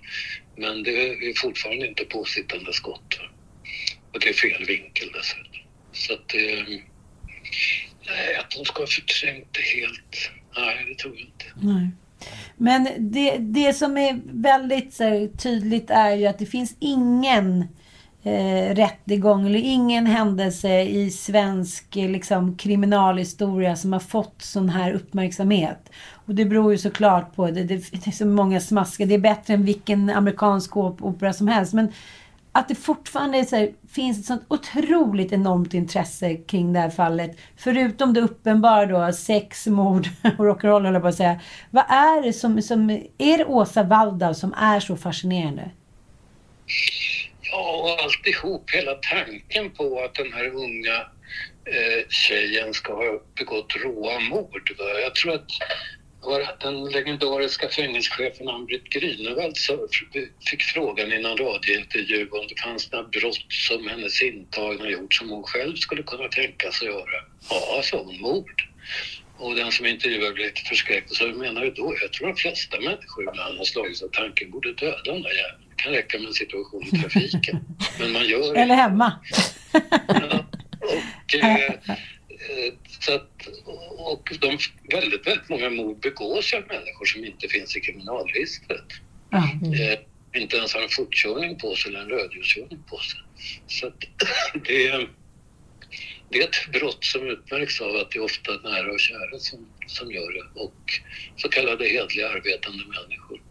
Men 0.57 0.83
det 0.83 1.09
är 1.09 1.33
fortfarande 1.41 1.87
inte 1.87 2.03
påsittande 2.03 2.73
skott. 2.73 3.19
Och 4.13 4.19
det 4.19 4.29
är 4.29 4.33
fel 4.33 4.65
vinkel 4.65 5.11
dessutom. 5.11 5.61
Så 5.91 6.13
att 6.13 6.29
det... 6.29 6.65
Nej, 8.07 8.35
att 8.35 8.53
hon 8.53 8.65
ska 8.65 8.81
ha 8.81 8.87
förträngt 8.87 9.47
det 9.51 9.61
helt. 9.61 10.31
Nej, 10.57 10.85
det 10.87 10.95
tror 10.95 11.15
jag 11.15 11.25
inte. 11.25 11.45
Nej. 11.55 11.91
Men 12.61 12.87
det, 12.97 13.37
det 13.37 13.73
som 13.73 13.97
är 13.97 14.21
väldigt 14.25 14.93
så 14.93 15.03
här, 15.03 15.27
tydligt 15.27 15.89
är 15.89 16.15
ju 16.15 16.25
att 16.25 16.39
det 16.39 16.45
finns 16.45 16.75
ingen 16.79 17.61
eh, 18.23 18.75
rättegång 18.75 19.45
eller 19.45 19.59
ingen 19.59 20.05
händelse 20.05 20.81
i 20.81 21.09
svensk 21.09 21.95
eh, 21.95 22.09
liksom, 22.09 22.57
kriminalhistoria 22.57 23.75
som 23.75 23.93
har 23.93 23.99
fått 23.99 24.41
sån 24.41 24.69
här 24.69 24.93
uppmärksamhet. 24.93 25.89
Och 26.11 26.35
det 26.35 26.45
beror 26.45 26.71
ju 26.71 26.77
såklart 26.77 27.35
på 27.35 27.45
det. 27.45 27.63
Det, 27.63 27.91
det 27.91 28.07
är 28.07 28.11
så 28.11 28.25
många 28.25 28.59
smaskar. 28.59 29.05
Det 29.05 29.13
är 29.13 29.19
bättre 29.19 29.53
än 29.53 29.65
vilken 29.65 30.09
amerikansk 30.09 30.77
opera 30.77 31.33
som 31.33 31.47
helst. 31.47 31.73
Men 31.73 31.91
att 32.51 32.67
det 32.67 32.75
fortfarande 32.75 33.37
är 33.37 33.43
så 33.43 33.55
här, 33.55 33.71
finns 33.91 34.19
ett 34.19 34.25
sånt 34.25 34.45
otroligt 34.47 35.31
enormt 35.31 35.73
intresse 35.73 36.35
kring 36.35 36.73
det 36.73 36.79
här 36.79 36.89
fallet. 36.89 37.37
Förutom 37.57 38.13
det 38.13 38.21
uppenbara 38.21 38.85
då, 38.85 39.13
sex, 39.13 39.67
mord 39.67 40.07
och 40.23 40.45
rock'n'roll 40.45 40.83
höll 40.83 40.93
jag 40.93 41.01
på 41.01 41.07
att 41.07 41.15
säga. 41.15 41.39
Vad 41.69 41.83
är 41.89 42.23
det 42.23 42.33
som, 42.33 42.61
som 42.61 42.89
är 43.17 43.37
det 43.37 43.45
Åsa 43.45 43.83
Waldau 43.83 44.33
som 44.33 44.53
är 44.53 44.79
så 44.79 44.97
fascinerande? 44.97 45.71
Ja, 47.41 47.81
och 47.83 48.03
alltihop, 48.03 48.71
hela 48.71 48.93
tanken 48.93 49.71
på 49.71 50.01
att 50.03 50.15
den 50.15 50.33
här 50.33 50.47
unga 50.47 50.95
eh, 51.65 52.07
tjejen 52.09 52.73
ska 52.73 52.93
ha 52.93 53.21
begått 53.37 53.75
råa 53.83 54.19
mord. 54.19 54.71
Va? 54.77 54.85
Jag 55.03 55.15
tror 55.15 55.33
att 55.33 55.51
var 56.29 56.55
den 56.59 56.85
legendariska 56.85 57.69
fängelsechefen 57.69 58.47
Ann-Britt 58.47 58.83
Grünewald 58.83 59.57
fick 60.49 60.63
frågan 60.63 61.11
i 61.13 61.19
någon 61.21 61.37
radiointervju 61.37 62.29
om 62.29 62.47
det 62.49 62.61
fanns 62.61 62.91
några 62.91 63.07
brott 63.07 63.45
som 63.49 63.87
hennes 63.87 64.21
intagna 64.21 64.89
gjort 64.89 65.13
som 65.13 65.29
hon 65.29 65.43
själv 65.43 65.75
skulle 65.75 66.03
kunna 66.03 66.27
tänka 66.27 66.71
sig 66.71 66.87
göra. 66.87 67.19
Ja, 67.49 67.81
sa 67.83 67.97
hon, 68.03 68.21
mord. 68.21 68.61
Och 69.37 69.55
den 69.55 69.71
som 69.71 69.85
intervjuade 69.85 70.33
blev 70.33 70.45
lite 70.47 70.61
förskräckt 70.61 71.11
och 71.11 71.15
sa, 71.15 71.25
menar 71.25 71.61
du 71.61 71.71
då? 71.71 71.95
Jag 72.01 72.13
tror 72.13 72.27
de 72.27 72.35
flesta 72.35 72.79
människor 72.79 73.29
ibland 73.29 73.57
har 73.57 73.65
slagits 73.65 74.03
av 74.03 74.07
tanken, 74.07 74.51
borde 74.51 74.73
döda 74.73 75.13
den 75.13 75.21
där 75.21 75.29
jäveln. 75.29 75.63
Det 75.69 75.83
kan 75.83 75.91
räcka 75.93 76.17
med 76.17 76.27
en 76.27 76.33
situation 76.33 76.83
i 76.83 76.97
trafiken. 77.01 77.59
Men 77.99 78.11
man 78.11 78.27
gör 78.27 78.55
Eller 78.55 78.75
hemma. 78.75 79.19
och, 80.79 81.35
eh, 81.43 81.95
så 82.99 83.15
att, 83.15 83.47
och 83.97 84.29
de, 84.39 84.57
väldigt, 84.91 85.27
väldigt 85.27 85.49
många 85.49 85.69
mord 85.69 85.99
begås 85.99 86.53
av 86.53 86.63
människor 86.67 87.05
som 87.05 87.25
inte 87.25 87.47
finns 87.47 87.75
i 87.77 87.79
kriminalregistret. 87.79 88.85
Eh, 89.79 89.99
inte 90.41 90.57
ens 90.57 90.73
har 90.73 90.81
en 90.81 90.89
fortkörning 90.89 91.57
på 91.57 91.75
sig 91.75 91.89
eller 91.89 91.99
en 91.99 92.09
rödljuskörning 92.09 92.83
på 92.89 92.97
sig. 92.97 93.19
Så 93.67 93.87
att, 93.87 93.99
det, 94.65 94.87
är, 94.87 95.09
det 96.29 96.39
är 96.39 96.43
ett 96.43 96.71
brott 96.73 97.03
som 97.05 97.27
utmärks 97.27 97.81
av 97.81 97.95
att 97.95 98.11
det 98.11 98.19
är 98.19 98.23
ofta 98.23 98.51
nära 98.51 98.91
och 98.91 98.99
kära 98.99 99.39
som, 99.39 99.67
som 99.87 100.11
gör 100.11 100.31
det 100.33 100.61
och 100.61 101.01
så 101.37 101.49
kallade 101.49 101.87
hedliga 101.87 102.29
arbetande 102.29 102.83
människor. 102.85 103.41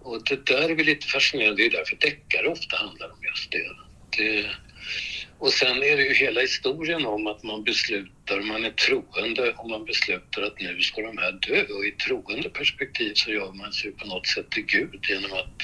Och 0.00 0.24
det 0.24 0.46
där 0.46 0.70
är 0.70 0.74
väl 0.74 0.86
lite 0.86 1.06
fascinerande, 1.06 1.62
det 1.62 1.66
är 1.66 1.70
därför 1.70 1.96
deckare 1.96 2.48
ofta 2.48 2.76
handlar 2.76 3.10
om 3.10 3.18
just 3.22 3.50
det. 3.50 3.70
det 4.16 4.46
och 5.40 5.52
sen 5.52 5.82
är 5.82 5.96
det 5.96 6.02
ju 6.02 6.14
hela 6.14 6.40
historien 6.40 7.06
om 7.06 7.26
att 7.26 7.42
man 7.42 7.64
beslutar, 7.64 8.40
man 8.40 8.64
är 8.64 8.70
troende 8.70 9.52
och 9.52 9.70
man 9.70 9.84
beslutar 9.84 10.42
att 10.42 10.60
nu 10.60 10.80
ska 10.80 11.02
de 11.02 11.18
här 11.18 11.32
dö. 11.32 11.64
Och 11.74 11.86
i 11.86 11.92
troende 11.92 12.48
perspektiv 12.50 13.12
så 13.14 13.30
gör 13.30 13.52
man 13.52 13.72
sig 13.72 13.92
på 13.92 14.06
något 14.06 14.26
sätt 14.26 14.50
till 14.50 14.66
Gud 14.66 15.04
genom 15.08 15.32
att 15.32 15.56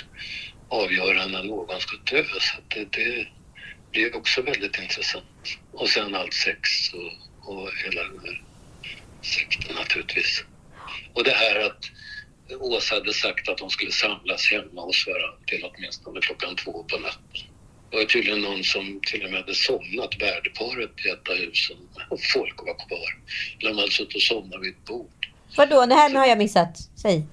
avgöra 0.69 1.27
när 1.27 1.43
någon 1.43 1.81
ska 1.81 1.97
dö. 2.17 2.25
Så 2.25 2.63
det, 2.69 2.85
det 2.85 3.29
blir 3.93 4.17
också 4.17 4.43
väldigt 4.43 4.79
intressant. 4.79 5.25
Och 5.73 5.89
sen 5.89 6.15
allt 6.15 6.35
sex 6.35 6.61
och, 6.95 7.55
och 7.55 7.71
hela 7.85 8.03
den 8.03 8.21
här 8.21 8.43
sekten 9.25 9.77
naturligtvis. 9.77 10.45
Och 11.15 11.25
det 11.25 11.31
här 11.31 11.61
att 11.61 11.81
Åsa 12.61 12.95
hade 12.95 13.13
sagt 13.15 13.49
att 13.49 13.59
de 13.59 13.71
skulle 13.71 13.93
samlas 13.93 14.51
hemma 14.51 14.83
hos 14.83 15.07
varandra 15.07 15.39
till 15.47 15.65
åtminstone 15.65 16.21
klockan 16.21 16.57
två 16.57 16.85
på 16.85 16.99
natten. 16.99 17.46
Det 17.91 17.97
var 17.97 18.05
tydligen 18.05 18.41
någon 18.41 18.65
som 18.65 19.01
till 19.07 19.25
och 19.25 19.31
med 19.31 19.41
hade 19.41 19.55
somnat, 19.55 20.15
värdparet 20.21 21.07
i 21.07 21.09
ett 21.09 21.29
av 21.29 21.37
husen. 21.37 21.77
Och 22.11 22.21
folk 22.35 22.57
var 22.59 22.89
kvar. 22.89 23.19
De 23.61 23.79
hade 23.79 23.91
suttit 23.91 24.15
och 24.15 24.23
somnat 24.23 24.63
vid 24.63 24.71
ett 24.71 24.85
bord. 24.85 25.27
Vadå, 25.57 25.87
det 25.87 25.95
här 25.95 26.15
har 26.15 26.27
jag 26.27 26.39
missat. 26.39 26.77
Säg. 27.03 27.27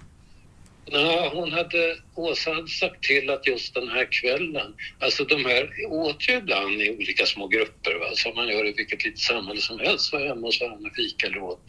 Nej, 0.92 1.30
hon 1.34 1.52
hade, 1.52 1.98
Åsa 2.16 2.54
hade 2.54 2.68
sagt 2.68 3.04
till 3.04 3.30
att 3.30 3.48
just 3.48 3.74
den 3.74 3.88
här 3.88 4.08
kvällen, 4.12 4.76
alltså 5.00 5.24
de 5.24 5.46
här 5.46 5.70
åt 5.88 6.30
ju 6.30 6.34
ibland 6.34 6.82
i 6.82 6.90
olika 6.90 7.26
små 7.26 7.48
grupper, 7.48 8.00
va? 8.00 8.06
som 8.14 8.36
man 8.36 8.48
gör 8.48 8.68
i 8.68 8.72
vilket 8.72 9.06
litet 9.06 9.20
samhälle 9.20 9.62
som 9.62 9.80
helst, 9.80 10.14
var 10.14 10.28
hemma 10.28 10.48
hos 10.48 10.62
varandra, 10.62 10.90
fika 10.96 11.28
eller 11.28 11.44
åt. 11.44 11.62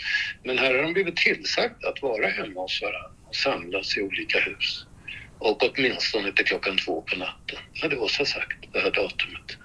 Men 0.44 0.58
här 0.58 0.74
har 0.74 0.82
de 0.82 0.92
blivit 0.92 1.16
tillsagda 1.16 1.88
att 1.88 2.02
vara 2.02 2.28
hemma 2.28 2.60
hos 2.60 2.82
varandra 2.82 3.10
och 3.28 3.36
samlas 3.36 3.96
i 3.96 4.02
olika 4.02 4.40
hus. 4.40 4.86
Och 5.44 5.62
åtminstone 5.62 6.32
till 6.32 6.44
klockan 6.44 6.76
två 6.76 7.02
på 7.02 7.16
natten, 7.16 7.58
hade 7.82 7.96
Åsa 7.96 8.24
sagt, 8.24 8.58
det 8.72 8.78
här 8.78 8.90
datumet. 8.90 9.56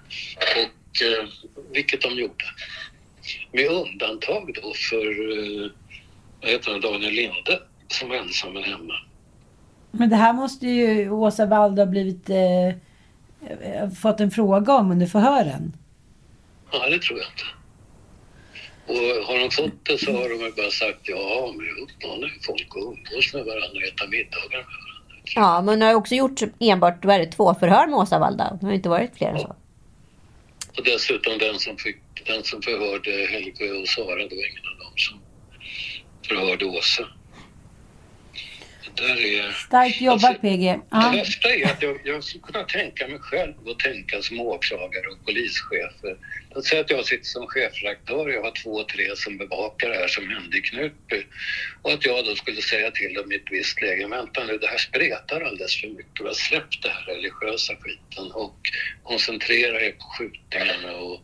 Och 0.56 1.02
eh, 1.02 1.28
vilket 1.72 2.02
de 2.02 2.14
gjorde. 2.14 2.44
Med 3.52 3.66
undantag 3.66 4.54
då 4.62 4.72
för, 4.90 5.06
eh, 5.38 5.70
vad 6.40 6.50
heter 6.50 6.70
han, 6.70 6.80
Daniel 6.80 7.12
Linde, 7.12 7.60
som 7.88 8.08
var 8.08 8.16
ensam 8.16 8.56
hemma. 8.56 8.94
Men 9.90 10.10
det 10.10 10.16
här 10.16 10.32
måste 10.32 10.66
ju 10.66 11.10
Åsa 11.10 11.46
Wald 11.46 11.78
ha 11.78 11.86
blivit... 11.86 12.30
Eh, 12.30 13.90
fått 14.02 14.20
en 14.20 14.30
fråga 14.30 14.72
om 14.72 14.90
under 14.90 15.06
förhören. 15.06 15.72
Ja, 16.72 16.90
det 16.90 17.02
tror 17.02 17.18
jag 17.18 17.28
inte. 17.28 17.44
Och 18.86 19.26
har 19.26 19.38
de 19.38 19.50
fått 19.50 19.84
det 19.84 19.98
så 19.98 20.12
har 20.12 20.28
de 20.28 20.62
bara 20.62 20.70
sagt 20.70 21.00
ja, 21.02 21.54
men 21.56 21.66
jag 21.66 21.78
uppmanar 21.78 22.32
folk 22.46 22.68
att 22.70 22.76
umgås 22.76 23.34
med 23.34 23.44
varandra 23.44 23.76
och 23.76 23.82
äta 23.82 24.06
middagar 24.06 24.48
med 24.50 24.64
varandra. 24.64 24.89
Ja, 25.34 25.62
men 25.62 25.68
hon 25.68 25.82
har 25.82 25.94
också 25.94 26.14
gjort 26.14 26.40
enbart 26.60 27.04
vad 27.04 27.14
är 27.14 27.18
det, 27.18 27.26
två 27.26 27.54
förhör 27.54 27.86
med 27.86 27.98
Åsa 27.98 28.18
Waldau. 28.18 28.58
Det 28.60 28.66
har 28.66 28.72
inte 28.72 28.88
varit 28.88 29.16
fler 29.16 29.28
än 29.28 29.38
så. 29.38 29.56
Och 30.78 30.84
dessutom 30.84 31.38
den 31.38 31.58
som, 31.58 31.76
fick, 31.76 31.96
den 32.26 32.42
som 32.44 32.62
förhörde 32.62 33.10
Helge 33.10 33.80
och 33.80 33.88
Sara, 33.88 34.16
det 34.28 34.36
var 34.36 34.50
ingen 34.50 34.66
av 34.72 34.78
dem 34.78 34.92
som 34.96 35.20
förhörde 36.28 36.64
Åsa. 36.64 37.04
Det 39.00 39.06
där 39.06 39.48
är... 39.48 39.52
Starkt 39.52 40.00
jobbat 40.00 40.40
PG. 40.40 40.78
Ja. 40.90 41.10
Det 41.12 41.18
värsta 41.18 41.48
är 41.48 41.66
att 41.66 41.82
jag, 41.82 42.00
jag 42.04 42.24
skulle 42.24 42.42
kunna 42.42 42.64
tänka 42.64 43.08
mig 43.08 43.18
själv 43.18 43.54
och 43.64 43.78
tänka 43.78 44.22
som 44.22 44.40
åklagare 44.40 45.06
och 45.06 45.24
polischefer. 45.24 46.16
Låt 46.54 46.64
säga 46.64 46.80
att 46.80 46.90
jag 46.90 47.06
sitter 47.06 47.24
som 47.24 47.46
chefredaktör 47.46 48.26
och 48.26 48.32
jag 48.32 48.42
har 48.42 48.62
två, 48.62 48.84
tre 48.84 49.16
som 49.16 49.38
bevakar 49.38 49.88
det 49.88 49.94
här 49.94 50.08
som 50.08 50.28
hände 50.28 50.58
i 50.58 50.60
Knutby. 50.60 51.26
Och 51.82 51.92
att 51.92 52.04
jag 52.06 52.24
då 52.24 52.34
skulle 52.34 52.62
säga 52.62 52.90
till 52.90 53.14
dem 53.14 53.32
i 53.32 53.34
ett 53.34 53.50
visst 53.50 53.82
läge, 53.82 54.06
vänta 54.06 54.44
nu, 54.44 54.58
det 54.58 54.66
här 54.66 54.78
spretar 54.78 55.40
alldeles 55.40 55.80
för 55.80 55.88
mycket. 55.88 56.20
Va? 56.20 56.34
Släpp 56.34 56.82
det 56.82 56.88
här 56.88 57.04
religiösa 57.14 57.74
skiten 57.76 58.32
och 58.32 58.56
koncentrera 59.02 59.80
er 59.80 59.92
på 59.92 60.04
skjutningarna 60.04 60.96
och, 60.96 61.20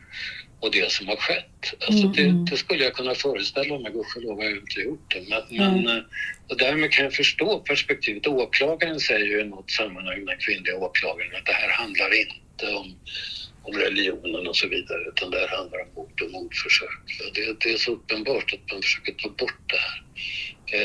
och 0.61 0.71
det 0.71 0.93
som 0.93 1.09
har 1.09 1.17
skett. 1.17 1.75
Alltså 1.89 2.09
det, 2.09 2.45
det 2.51 2.57
skulle 2.57 2.85
jag 2.85 2.95
kunna 2.95 3.15
föreställa 3.15 3.79
mig, 3.79 3.93
gudskelov 3.93 4.37
har 4.37 4.45
jag 4.45 4.57
inte 4.57 4.81
gjort 4.81 5.15
det. 5.15 5.21
Men, 5.29 5.43
Mm. 5.61 5.83
men, 5.85 5.97
eh, 5.97 6.05
och 6.49 6.59
därmed 6.59 6.93
kan 6.93 7.05
jag 7.05 7.15
förstå 7.15 7.59
perspektivet. 7.59 8.27
Åklagaren 8.27 9.01
säger 9.01 9.27
ju 9.27 9.41
i 9.41 9.45
något 9.45 9.71
sammanhang, 9.71 10.25
den 10.25 10.39
kvinnliga 10.39 10.77
åklagaren, 10.77 11.37
att 11.37 11.47
det 11.47 11.53
här 11.53 11.69
handlar 11.71 12.11
inte 12.21 12.75
om 12.77 12.95
om 13.69 13.79
religionen 13.79 14.47
och 14.49 14.57
så 14.57 14.69
vidare 14.69 15.01
utan 15.09 15.31
det 15.31 15.39
här 15.39 15.57
handlar 15.57 15.81
om 15.81 15.89
mord 15.95 16.21
och 16.23 16.31
mordförsök. 16.31 16.89
Det, 17.35 17.61
det 17.61 17.73
är 17.73 17.77
så 17.77 17.93
uppenbart 17.93 18.53
att 18.55 18.73
man 18.73 18.83
försöker 18.83 19.13
ta 19.13 19.29
bort 19.29 19.61
det 19.67 19.77
här 19.87 19.99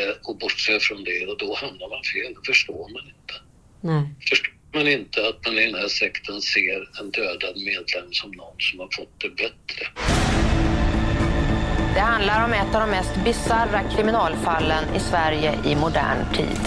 eh, 0.10 0.16
och 0.24 0.38
bortse 0.38 0.80
från 0.80 1.04
det 1.04 1.26
och 1.26 1.38
då 1.38 1.56
hamnar 1.56 1.90
man 1.90 2.04
fel, 2.14 2.34
det 2.34 2.46
förstår 2.46 2.90
man 2.94 3.04
inte. 3.08 3.34
Nej. 3.82 4.04
Förstår 4.30 4.54
man 4.74 4.88
inte 4.88 5.28
att 5.28 5.46
man 5.46 5.58
i 5.58 5.66
den 5.66 5.76
här 5.76 5.88
sekten 5.88 6.42
ser 6.42 7.00
en 7.00 7.12
dödad 7.12 7.56
medlem 7.56 8.12
som 8.12 8.32
någon 8.32 8.56
som 8.60 8.80
har 8.80 8.90
fått 8.98 9.20
det 9.22 9.30
bättre. 9.30 9.88
Det 11.94 12.00
handlar 12.00 12.46
om 12.46 12.54
ett 12.54 12.76
av 12.76 12.82
de 12.82 12.90
mest 12.90 13.16
bizarra 13.26 13.84
kriminalfallen 13.96 14.96
i 14.96 15.00
Sverige 15.00 15.60
i 15.66 15.76
modern 15.76 16.34
tid. 16.34 16.60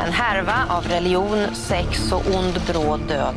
En 0.00 0.12
härva 0.12 0.66
av 0.68 0.84
religion, 0.84 1.54
sex 1.54 2.12
och 2.12 2.34
ond 2.34 2.54
bråd 2.66 3.00
död. 3.08 3.34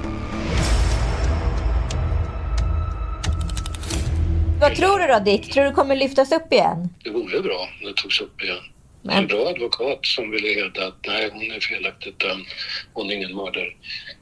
Vad 4.61 4.75
tror 4.75 4.99
du 4.99 5.07
då 5.07 5.19
Dick? 5.19 5.53
Tror 5.53 5.63
du 5.63 5.69
det 5.69 5.75
kommer 5.75 5.95
lyftas 5.95 6.31
upp 6.31 6.53
igen? 6.53 6.89
Det 7.03 7.09
vore 7.09 7.41
bra 7.41 7.67
om 7.81 7.87
det 7.87 7.93
togs 7.95 8.21
upp 8.21 8.41
igen. 8.41 8.63
En 9.09 9.27
bra 9.27 9.47
advokat 9.49 9.99
som 10.05 10.31
ville 10.31 10.61
hävda 10.61 10.87
att 10.87 10.99
nej, 11.07 11.29
hon 11.33 11.51
är 11.51 11.59
felaktigt 11.59 12.19
dömd, 12.19 12.45
hon 12.93 13.09
är 13.09 13.13
ingen 13.15 13.35
mördare, 13.35 13.69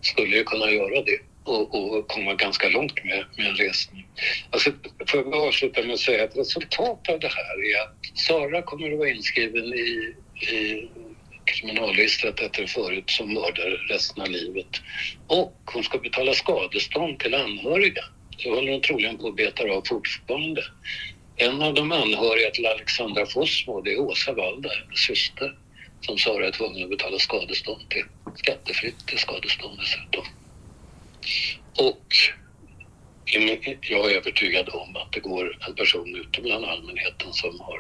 skulle 0.02 0.38
ju 0.38 0.44
kunna 0.44 0.72
göra 0.72 1.02
det 1.04 1.20
och, 1.44 1.76
och 1.76 2.08
komma 2.08 2.34
ganska 2.34 2.70
långt 2.70 3.04
med, 3.04 3.26
med 3.38 3.48
en 3.48 3.56
resning. 3.56 4.08
Alltså, 4.50 4.72
får 5.08 5.20
jag 5.20 5.36
avsluta 5.36 5.82
med 5.82 5.94
att 5.94 6.00
säga 6.00 6.24
att 6.24 6.38
resultatet 6.38 7.14
av 7.14 7.20
det 7.20 7.28
här 7.28 7.76
är 7.76 7.82
att 7.82 7.98
Sara 8.14 8.62
kommer 8.62 8.92
att 8.92 8.98
vara 8.98 9.10
inskriven 9.10 9.74
i, 9.74 10.14
i 10.54 10.90
kriminalregistret 11.52 12.40
efter 12.40 12.66
förut 12.66 13.10
som 13.10 13.34
mördare 13.34 13.78
resten 13.90 14.24
av 14.24 14.30
livet. 14.30 14.70
Och 15.28 15.62
hon 15.74 15.84
ska 15.84 15.98
betala 15.98 16.34
skadestånd 16.34 17.20
till 17.20 17.36
anhöriga. 17.36 18.04
Det 18.44 18.50
håller 18.50 18.72
hon 18.72 18.82
troligen 18.82 19.18
på 19.18 19.28
att 19.28 19.36
beta 19.36 19.64
av 19.64 19.84
fortfarande. 19.88 20.62
En 21.42 21.62
av 21.62 21.74
de 21.74 21.92
anhöriga 21.92 22.52
till 22.52 22.66
Alexandra 22.66 23.26
Fossmo, 23.26 23.82
det 23.82 23.94
är 23.94 24.00
Åsa 24.00 24.34
Waldar, 24.34 24.84
hennes 24.86 25.00
syster, 25.00 25.58
som 26.06 26.18
Sara 26.18 26.48
är 26.48 26.52
tvungen 26.52 26.84
att 26.84 26.90
betala 26.90 27.20
skadestånd 27.20 27.90
till. 27.90 28.06
Skattefritt 28.36 29.06
till 29.06 29.20
skadestånd 29.20 29.80
dessutom. 29.80 30.26
Och 31.80 32.08
jag 33.90 34.12
är 34.12 34.16
övertygad 34.18 34.70
om 34.70 34.96
att 34.96 35.12
det 35.12 35.20
går 35.20 35.58
en 35.68 35.76
person 35.76 36.16
ute 36.16 36.42
bland 36.42 36.66
allmänheten 36.66 37.34
som 37.34 37.60
har 37.60 37.80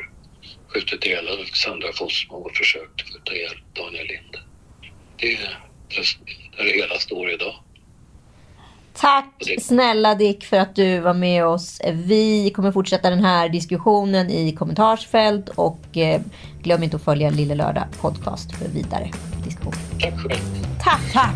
skjutit 0.73 1.05
ihjäl 1.05 1.27
Alexandra 1.27 1.93
Fossmo 1.93 2.35
och 2.37 2.55
försökt 2.55 3.01
skjuta 3.01 3.35
ihjäl 3.35 3.57
Daniel 3.73 4.07
Linde. 4.07 4.39
Det 5.15 5.33
är 5.33 5.57
där 6.57 6.63
det 6.63 6.71
hela 6.71 6.99
står 6.99 7.31
idag. 7.31 7.55
Tack 9.01 9.43
snälla 9.61 10.15
Dick 10.15 10.45
för 10.45 10.57
att 10.57 10.75
du 10.75 10.99
var 10.99 11.13
med 11.13 11.45
oss. 11.45 11.81
Vi 11.93 12.51
kommer 12.55 12.71
fortsätta 12.71 13.09
den 13.09 13.23
här 13.23 13.49
diskussionen 13.49 14.29
i 14.29 14.51
kommentarsfält 14.51 15.49
och 15.49 15.97
eh, 15.97 16.21
glöm 16.63 16.83
inte 16.83 16.95
att 16.95 17.03
följa 17.03 17.29
Lille 17.29 17.55
Lördag 17.55 17.83
podcast 18.01 18.55
för 18.57 18.67
vidare 18.67 19.11
diskussion. 19.43 19.73
Tack 20.83 21.13
tack. 21.13 21.35